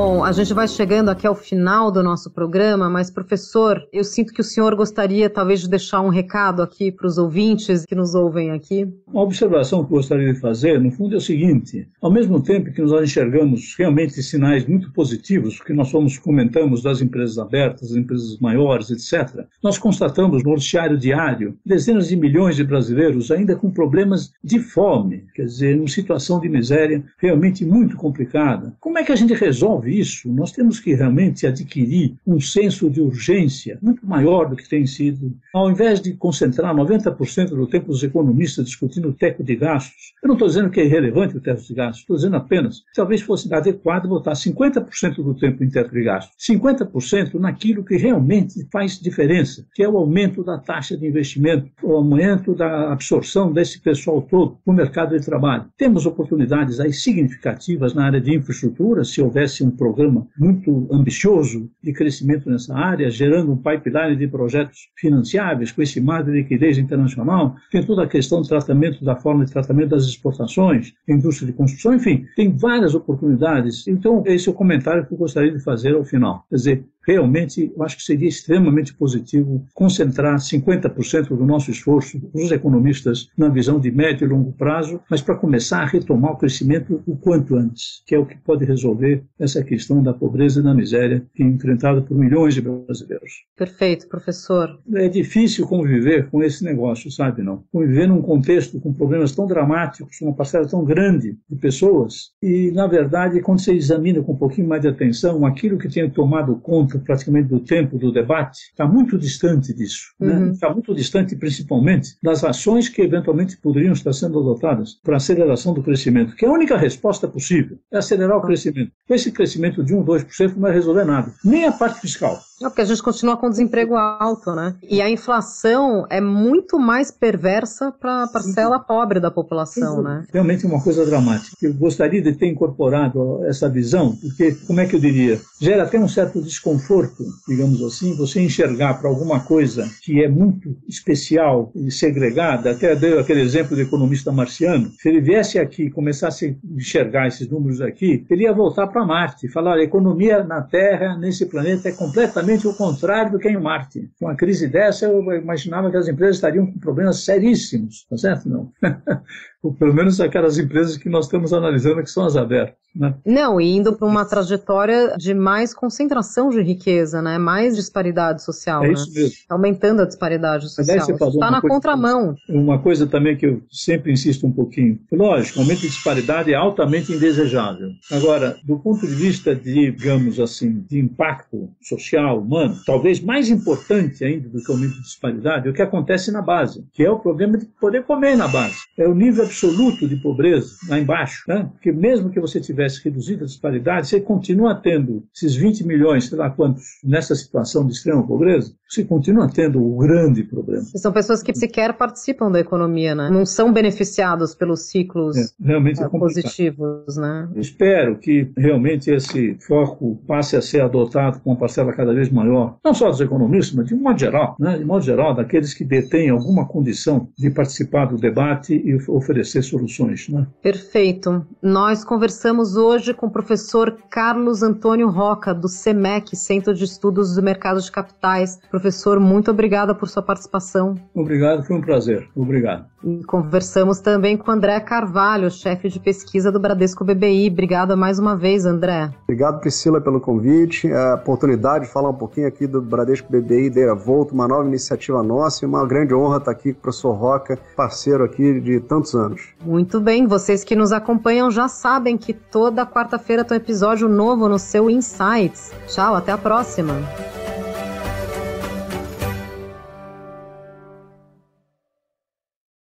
Bom, 0.00 0.22
a 0.22 0.30
gente 0.30 0.54
vai 0.54 0.68
chegando 0.68 1.08
aqui 1.08 1.26
ao 1.26 1.34
final 1.34 1.90
do 1.90 2.04
nosso 2.04 2.30
programa, 2.30 2.88
mas, 2.88 3.10
professor, 3.10 3.84
eu 3.92 4.04
sinto 4.04 4.32
que 4.32 4.40
o 4.40 4.44
senhor 4.44 4.76
gostaria 4.76 5.28
talvez 5.28 5.60
de 5.62 5.68
deixar 5.68 6.00
um 6.02 6.08
recado 6.08 6.62
aqui 6.62 6.92
para 6.92 7.08
os 7.08 7.18
ouvintes 7.18 7.84
que 7.84 7.96
nos 7.96 8.14
ouvem 8.14 8.52
aqui. 8.52 8.86
Uma 9.08 9.24
observação 9.24 9.80
que 9.84 9.92
eu 9.92 9.96
gostaria 9.96 10.32
de 10.32 10.38
fazer, 10.38 10.80
no 10.80 10.92
fundo, 10.92 11.16
é 11.16 11.18
o 11.18 11.20
seguinte: 11.20 11.88
ao 12.00 12.12
mesmo 12.12 12.40
tempo 12.40 12.70
que 12.70 12.80
nós 12.80 13.02
enxergamos 13.02 13.74
realmente 13.76 14.22
sinais 14.22 14.64
muito 14.64 14.92
positivos, 14.92 15.60
que 15.60 15.72
nós 15.72 15.90
fomos 15.90 16.16
comentamos 16.16 16.80
das 16.80 17.00
empresas 17.00 17.36
abertas, 17.36 17.88
das 17.88 17.98
empresas 17.98 18.38
maiores, 18.38 18.90
etc., 18.90 19.46
nós 19.60 19.78
constatamos 19.78 20.44
no 20.44 20.50
noticiário 20.50 20.96
diário 20.96 21.58
dezenas 21.66 22.06
de 22.06 22.16
milhões 22.16 22.54
de 22.54 22.62
brasileiros 22.62 23.32
ainda 23.32 23.56
com 23.56 23.68
problemas 23.68 24.32
de 24.44 24.60
fome, 24.60 25.24
quer 25.34 25.46
dizer, 25.46 25.76
numa 25.76 25.88
situação 25.88 26.38
de 26.38 26.48
miséria 26.48 27.02
realmente 27.18 27.64
muito 27.64 27.96
complicada. 27.96 28.76
Como 28.78 28.96
é 28.96 29.02
que 29.02 29.10
a 29.10 29.16
gente 29.16 29.34
resolve? 29.34 29.87
Isso, 29.88 30.30
nós 30.32 30.52
temos 30.52 30.80
que 30.80 30.94
realmente 30.94 31.46
adquirir 31.46 32.14
um 32.26 32.40
senso 32.40 32.88
de 32.90 33.00
urgência 33.00 33.78
muito 33.82 34.06
maior 34.06 34.48
do 34.48 34.56
que 34.56 34.68
tem 34.68 34.86
sido. 34.86 35.36
Ao 35.52 35.70
invés 35.70 36.00
de 36.00 36.12
concentrar 36.14 36.74
90% 36.74 37.50
do 37.50 37.66
tempo 37.66 37.86
dos 37.88 38.02
economistas 38.02 38.66
discutindo 38.66 39.08
o 39.08 39.12
teto 39.12 39.42
de 39.42 39.56
gastos, 39.56 40.14
eu 40.22 40.28
não 40.28 40.34
estou 40.34 40.48
dizendo 40.48 40.70
que 40.70 40.80
é 40.80 40.84
irrelevante 40.84 41.36
o 41.36 41.40
teto 41.40 41.62
de 41.62 41.74
gastos, 41.74 42.00
estou 42.00 42.16
dizendo 42.16 42.36
apenas 42.36 42.80
que 42.80 42.94
talvez 42.94 43.20
fosse 43.20 43.52
adequado 43.52 44.08
botar 44.08 44.32
50% 44.32 45.16
do 45.16 45.34
tempo 45.34 45.64
em 45.64 45.68
teto 45.68 45.90
de 45.92 46.02
gastos, 46.02 46.36
50% 46.38 47.34
naquilo 47.34 47.84
que 47.84 47.96
realmente 47.96 48.66
faz 48.72 48.98
diferença, 48.98 49.64
que 49.74 49.82
é 49.82 49.88
o 49.88 49.96
aumento 49.96 50.42
da 50.42 50.58
taxa 50.58 50.96
de 50.96 51.06
investimento, 51.06 51.68
o 51.82 51.92
aumento 51.92 52.54
da 52.54 52.92
absorção 52.92 53.52
desse 53.52 53.80
pessoal 53.80 54.22
todo 54.22 54.58
no 54.66 54.72
mercado 54.72 55.16
de 55.16 55.24
trabalho. 55.24 55.66
Temos 55.76 56.06
oportunidades 56.06 56.80
aí 56.80 56.92
significativas 56.92 57.94
na 57.94 58.04
área 58.06 58.20
de 58.20 58.34
infraestrutura, 58.34 59.04
se 59.04 59.20
houvesse 59.20 59.64
um 59.64 59.70
programa 59.78 60.26
muito 60.38 60.86
ambicioso 60.92 61.70
de 61.82 61.92
crescimento 61.92 62.50
nessa 62.50 62.76
área, 62.76 63.08
gerando 63.10 63.52
um 63.52 63.56
pipeline 63.56 64.16
de 64.16 64.28
projetos 64.28 64.90
financiáveis 64.98 65.72
com 65.72 65.80
esse 65.80 66.00
mar 66.00 66.22
de 66.22 66.32
liquidez 66.32 66.76
internacional. 66.76 67.56
Tem 67.70 67.82
toda 67.82 68.02
a 68.02 68.06
questão 68.06 68.42
do 68.42 68.48
tratamento, 68.48 69.04
da 69.04 69.16
forma 69.16 69.44
de 69.44 69.52
tratamento 69.52 69.90
das 69.90 70.04
exportações, 70.04 70.92
indústria 71.08 71.46
de 71.46 71.52
construção, 71.52 71.94
enfim, 71.94 72.26
tem 72.36 72.54
várias 72.54 72.94
oportunidades. 72.94 73.86
Então, 73.86 74.22
esse 74.26 74.48
é 74.48 74.52
o 74.52 74.54
comentário 74.54 75.06
que 75.06 75.14
eu 75.14 75.18
gostaria 75.18 75.52
de 75.52 75.62
fazer 75.62 75.94
ao 75.94 76.04
final. 76.04 76.44
Quer 76.50 76.56
dizer, 76.56 76.84
realmente 77.08 77.72
eu 77.74 77.82
acho 77.82 77.96
que 77.96 78.02
seria 78.02 78.28
extremamente 78.28 78.92
positivo 78.92 79.64
concentrar 79.72 80.36
50% 80.36 81.28
do 81.28 81.46
nosso 81.46 81.70
esforço, 81.70 82.20
os 82.34 82.52
economistas, 82.52 83.28
na 83.36 83.48
visão 83.48 83.80
de 83.80 83.90
médio 83.90 84.26
e 84.26 84.28
longo 84.28 84.52
prazo, 84.52 85.00
mas 85.10 85.22
para 85.22 85.34
começar 85.34 85.80
a 85.80 85.86
retomar 85.86 86.32
o 86.32 86.36
crescimento 86.36 87.02
o 87.06 87.16
quanto 87.16 87.56
antes, 87.56 88.02
que 88.06 88.14
é 88.14 88.18
o 88.18 88.26
que 88.26 88.36
pode 88.36 88.66
resolver 88.66 89.24
essa 89.38 89.64
questão 89.64 90.02
da 90.02 90.12
pobreza 90.12 90.60
e 90.60 90.62
da 90.62 90.74
miséria 90.74 91.24
que 91.34 91.42
é 91.42 91.46
enfrentada 91.46 92.02
por 92.02 92.14
milhões 92.14 92.54
de 92.54 92.60
brasileiros. 92.60 93.44
Perfeito, 93.56 94.06
professor. 94.06 94.78
É 94.94 95.08
difícil 95.08 95.66
conviver 95.66 96.28
com 96.28 96.42
esse 96.42 96.62
negócio, 96.62 97.10
sabe, 97.10 97.42
não? 97.42 97.64
Conviver 97.72 98.06
num 98.06 98.20
contexto 98.20 98.78
com 98.80 98.92
problemas 98.92 99.34
tão 99.34 99.46
dramáticos, 99.46 100.20
uma 100.20 100.34
parcela 100.34 100.68
tão 100.68 100.84
grande 100.84 101.38
de 101.48 101.56
pessoas, 101.56 102.32
e, 102.42 102.70
na 102.72 102.86
verdade, 102.86 103.40
quando 103.40 103.60
você 103.60 103.72
examina 103.72 104.22
com 104.22 104.32
um 104.32 104.36
pouquinho 104.36 104.68
mais 104.68 104.82
de 104.82 104.88
atenção 104.88 105.46
aquilo 105.46 105.78
que 105.78 105.88
tem 105.88 106.08
tomado 106.10 106.56
conta 106.56 106.97
praticamente 107.04 107.48
do 107.48 107.60
tempo 107.60 107.98
do 107.98 108.12
debate, 108.12 108.58
está 108.70 108.86
muito 108.86 109.18
distante 109.18 109.72
disso. 109.72 110.12
Né? 110.18 110.32
Uhum. 110.32 110.46
Né? 110.46 110.52
Está 110.52 110.70
muito 110.70 110.94
distante, 110.94 111.36
principalmente, 111.36 112.16
das 112.22 112.44
ações 112.44 112.88
que 112.88 113.02
eventualmente 113.02 113.56
poderiam 113.56 113.92
estar 113.92 114.12
sendo 114.12 114.38
adotadas 114.38 114.94
para 115.02 115.16
aceleração 115.16 115.74
do 115.74 115.82
crescimento, 115.82 116.34
que 116.34 116.44
é 116.44 116.48
a 116.48 116.52
única 116.52 116.76
resposta 116.76 117.26
possível 117.28 117.78
é 117.92 117.98
acelerar 117.98 118.36
o 118.36 118.42
crescimento. 118.42 118.92
Esse 119.08 119.32
crescimento 119.32 119.82
de 119.82 119.94
1, 119.94 120.04
2% 120.04 120.52
não 120.54 120.60
vai 120.60 120.72
resolver 120.72 121.04
nada, 121.04 121.32
nem 121.44 121.64
a 121.64 121.72
parte 121.72 122.00
fiscal. 122.00 122.38
Não, 122.60 122.70
porque 122.70 122.82
a 122.82 122.84
gente 122.84 123.02
continua 123.02 123.36
com 123.36 123.48
desemprego 123.48 123.94
alto, 123.94 124.52
né? 124.52 124.74
E 124.82 125.00
a 125.00 125.08
inflação 125.08 126.06
é 126.10 126.20
muito 126.20 126.78
mais 126.78 127.10
perversa 127.10 127.92
para 127.92 128.24
a 128.24 128.28
parcela 128.28 128.80
pobre 128.80 129.20
da 129.20 129.30
população, 129.30 130.02
né? 130.02 130.24
Realmente 130.32 130.64
é 130.64 130.68
uma 130.68 130.82
coisa 130.82 131.06
dramática. 131.06 131.56
Eu 131.62 131.74
gostaria 131.74 132.20
de 132.20 132.32
ter 132.32 132.46
incorporado 132.46 133.44
essa 133.44 133.68
visão, 133.68 134.16
porque, 134.16 134.52
como 134.66 134.80
é 134.80 134.86
que 134.86 134.96
eu 134.96 135.00
diria, 135.00 135.40
gera 135.60 135.84
até 135.84 135.98
um 135.98 136.08
certo 136.08 136.42
desconforto, 136.42 137.24
digamos 137.46 137.82
assim, 137.82 138.16
você 138.16 138.40
enxergar 138.40 138.94
para 138.94 139.08
alguma 139.08 139.40
coisa 139.40 139.88
que 140.02 140.22
é 140.22 140.28
muito 140.28 140.76
especial 140.88 141.70
e 141.74 141.90
segregada. 141.90 142.72
Até 142.72 142.96
deu 142.96 143.20
aquele 143.20 143.40
exemplo 143.40 143.76
do 143.76 143.82
economista 143.82 144.32
marciano. 144.32 144.90
Se 144.98 145.08
ele 145.08 145.20
viesse 145.20 145.58
aqui 145.58 145.84
e 145.84 145.90
começasse 145.90 146.46
a 146.46 146.74
enxergar 146.76 147.28
esses 147.28 147.48
números 147.48 147.80
aqui, 147.80 148.26
ele 148.28 148.42
ia 148.42 148.52
voltar 148.52 148.88
para 148.88 149.06
Marte 149.06 149.46
e 149.46 149.50
falar: 149.50 149.74
a 149.74 149.82
economia 149.82 150.42
na 150.42 150.62
Terra, 150.62 151.16
nesse 151.16 151.46
planeta, 151.46 151.88
é 151.88 151.92
completamente 151.92 152.47
exatamente 152.48 152.66
o 152.66 152.74
contrário 152.74 153.32
do 153.32 153.38
que 153.38 153.48
em 153.48 153.60
Marte. 153.60 154.10
Com 154.18 154.26
uma 154.26 154.36
crise 154.36 154.66
dessa, 154.66 155.04
eu 155.04 155.20
imaginava 155.34 155.90
que 155.90 155.96
as 155.96 156.08
empresas 156.08 156.36
estariam 156.36 156.66
com 156.66 156.78
problemas 156.78 157.24
seríssimos, 157.24 158.06
tá 158.08 158.16
certo? 158.16 158.48
Não. 158.48 158.72
Ou 159.62 159.74
pelo 159.74 159.92
menos 159.92 160.20
aquelas 160.20 160.58
empresas 160.58 160.96
que 160.96 161.08
nós 161.08 161.24
estamos 161.24 161.52
analisando 161.52 162.02
que 162.02 162.10
são 162.10 162.24
as 162.24 162.36
abertas. 162.36 162.76
Né? 162.94 163.14
Não, 163.24 163.60
e 163.60 163.76
indo 163.76 163.94
para 163.94 164.06
uma 164.06 164.24
trajetória 164.24 165.14
de 165.16 165.34
mais 165.34 165.74
concentração 165.74 166.48
de 166.48 166.60
riqueza, 166.62 167.20
né? 167.20 167.38
mais 167.38 167.76
disparidade 167.76 168.42
social. 168.42 168.82
É 168.84 168.88
né? 168.88 168.94
isso 168.94 169.12
mesmo. 169.12 169.36
Aumentando 169.48 170.02
a 170.02 170.06
disparidade 170.06 170.68
social. 170.68 171.28
Está 171.28 171.50
na 171.50 171.60
contramão. 171.60 172.34
Uma 172.48 172.78
coisa 172.78 173.06
também 173.06 173.36
que 173.36 173.46
eu 173.46 173.62
sempre 173.70 174.12
insisto 174.12 174.46
um 174.46 174.52
pouquinho. 174.52 174.98
Lógico, 175.12 175.58
o 175.58 175.62
aumento 175.62 175.80
de 175.80 175.88
disparidade 175.88 176.52
é 176.52 176.56
altamente 176.56 177.12
indesejável. 177.12 177.88
Agora, 178.10 178.56
do 178.64 178.78
ponto 178.78 179.06
de 179.06 179.14
vista 179.14 179.54
de, 179.54 179.92
digamos 179.92 180.40
assim, 180.40 180.80
de 180.88 180.98
impacto 180.98 181.70
social, 181.82 182.40
humano, 182.40 182.76
talvez 182.86 183.20
mais 183.20 183.48
importante 183.48 184.24
ainda 184.24 184.48
do 184.48 184.62
que 184.62 184.70
o 184.70 184.74
aumento 184.74 184.94
de 184.94 185.02
disparidade 185.02 185.68
é 185.68 185.70
o 185.70 185.74
que 185.74 185.82
acontece 185.82 186.30
na 186.30 186.42
base, 186.42 186.84
que 186.92 187.04
é 187.04 187.10
o 187.10 187.18
problema 187.18 187.58
de 187.58 187.66
poder 187.80 188.04
comer 188.04 188.36
na 188.36 188.48
base. 188.48 188.76
É 188.96 189.06
o 189.06 189.14
nível 189.14 189.47
absoluto 189.48 190.06
de 190.06 190.16
pobreza 190.16 190.76
lá 190.88 190.98
embaixo, 190.98 191.42
né? 191.48 191.68
porque 191.72 191.90
mesmo 191.90 192.30
que 192.30 192.38
você 192.38 192.60
tivesse 192.60 193.02
reduzido 193.02 193.44
a 193.44 193.46
disparidade, 193.46 194.06
você 194.06 194.20
continua 194.20 194.74
tendo 194.74 195.26
esses 195.34 195.56
20 195.56 195.84
milhões, 195.84 196.26
sei 196.26 196.38
lá 196.38 196.50
quantos, 196.50 196.84
nessa 197.02 197.34
situação 197.34 197.86
de 197.86 197.92
extrema 197.92 198.24
pobreza, 198.26 198.74
você 198.88 199.04
continua 199.04 199.48
tendo 199.48 199.82
um 199.82 199.98
grande 199.98 200.42
problema. 200.42 200.84
E 200.94 200.98
são 200.98 201.12
pessoas 201.12 201.42
que 201.42 201.54
sequer 201.54 201.92
participam 201.94 202.50
da 202.50 202.60
economia, 202.60 203.14
né? 203.14 203.30
Não 203.30 203.44
são 203.44 203.72
beneficiados 203.72 204.54
pelos 204.54 204.82
ciclos 204.82 205.36
é, 205.36 205.46
realmente 205.60 206.02
é 206.02 206.08
positivos, 206.08 207.16
né? 207.16 207.48
espero 207.56 208.18
que 208.18 208.50
realmente 208.56 209.10
esse 209.10 209.56
foco 209.66 210.16
passe 210.26 210.56
a 210.56 210.62
ser 210.62 210.80
adotado 210.80 211.40
com 211.40 211.50
uma 211.50 211.58
parcela 211.58 211.92
cada 211.92 212.14
vez 212.14 212.30
maior, 212.30 212.76
não 212.84 212.94
só 212.94 213.08
dos 213.08 213.20
economistas, 213.20 213.74
mas 213.74 213.86
de 213.86 213.94
um 213.94 214.00
modo 214.00 214.18
geral, 214.18 214.56
né? 214.58 214.78
de 214.78 214.84
modo 214.84 215.04
geral, 215.04 215.34
daqueles 215.34 215.74
que 215.74 215.84
detêm 215.84 216.30
alguma 216.30 216.66
condição 216.66 217.28
de 217.36 217.50
participar 217.50 218.06
do 218.06 218.16
debate 218.16 218.74
e 218.74 218.94
oferecer 219.10 219.38
oferecer 219.38 219.62
soluções. 219.62 220.28
Né? 220.28 220.46
Perfeito. 220.62 221.46
Nós 221.62 222.04
conversamos 222.04 222.76
hoje 222.76 223.14
com 223.14 223.26
o 223.26 223.30
professor 223.30 223.98
Carlos 224.10 224.62
Antônio 224.62 225.08
Roca, 225.08 225.54
do 225.54 225.68
CEMEC, 225.68 226.36
Centro 226.36 226.74
de 226.74 226.84
Estudos 226.84 227.34
do 227.34 227.42
Mercado 227.42 227.80
de 227.80 227.90
Capitais. 227.90 228.58
Professor, 228.78 229.18
muito 229.18 229.50
obrigada 229.50 229.92
por 229.92 230.08
sua 230.08 230.22
participação. 230.22 230.94
Obrigado, 231.12 231.64
foi 231.64 231.74
um 231.74 231.80
prazer. 231.80 232.28
Obrigado. 232.36 232.86
E 233.02 233.24
conversamos 233.24 233.98
também 233.98 234.36
com 234.36 234.48
André 234.52 234.78
Carvalho, 234.78 235.50
chefe 235.50 235.88
de 235.88 235.98
pesquisa 235.98 236.52
do 236.52 236.60
Bradesco 236.60 237.04
BBI. 237.04 237.48
Obrigada 237.48 237.96
mais 237.96 238.20
uma 238.20 238.36
vez, 238.36 238.64
André. 238.64 239.10
Obrigado, 239.24 239.58
Priscila, 239.60 240.00
pelo 240.00 240.20
convite, 240.20 240.92
a 240.92 241.14
oportunidade 241.14 241.86
de 241.86 241.92
falar 241.92 242.10
um 242.10 242.14
pouquinho 242.14 242.46
aqui 242.46 242.68
do 242.68 242.80
Bradesco 242.80 243.28
BBI 243.30 243.68
Deira 243.68 243.96
Volto, 243.96 244.30
uma 244.30 244.46
nova 244.46 244.68
iniciativa 244.68 245.24
nossa 245.24 245.64
e 245.64 245.68
uma 245.68 245.84
grande 245.84 246.14
honra 246.14 246.38
estar 246.38 246.52
aqui 246.52 246.72
com 246.72 246.78
o 246.78 246.82
professor 246.82 247.12
Roca, 247.12 247.58
parceiro 247.76 248.22
aqui 248.22 248.60
de 248.60 248.78
tantos 248.78 249.12
anos. 249.14 249.54
Muito 249.64 250.00
bem, 250.00 250.24
vocês 250.24 250.62
que 250.62 250.76
nos 250.76 250.92
acompanham 250.92 251.50
já 251.50 251.66
sabem 251.66 252.16
que 252.16 252.32
toda 252.32 252.86
quarta-feira 252.86 253.44
tem 253.44 253.58
um 253.58 253.60
episódio 253.60 254.08
novo 254.08 254.48
no 254.48 254.58
seu 254.58 254.88
Insights. 254.88 255.72
Tchau, 255.88 256.14
até 256.14 256.30
a 256.30 256.38
próxima. 256.38 256.94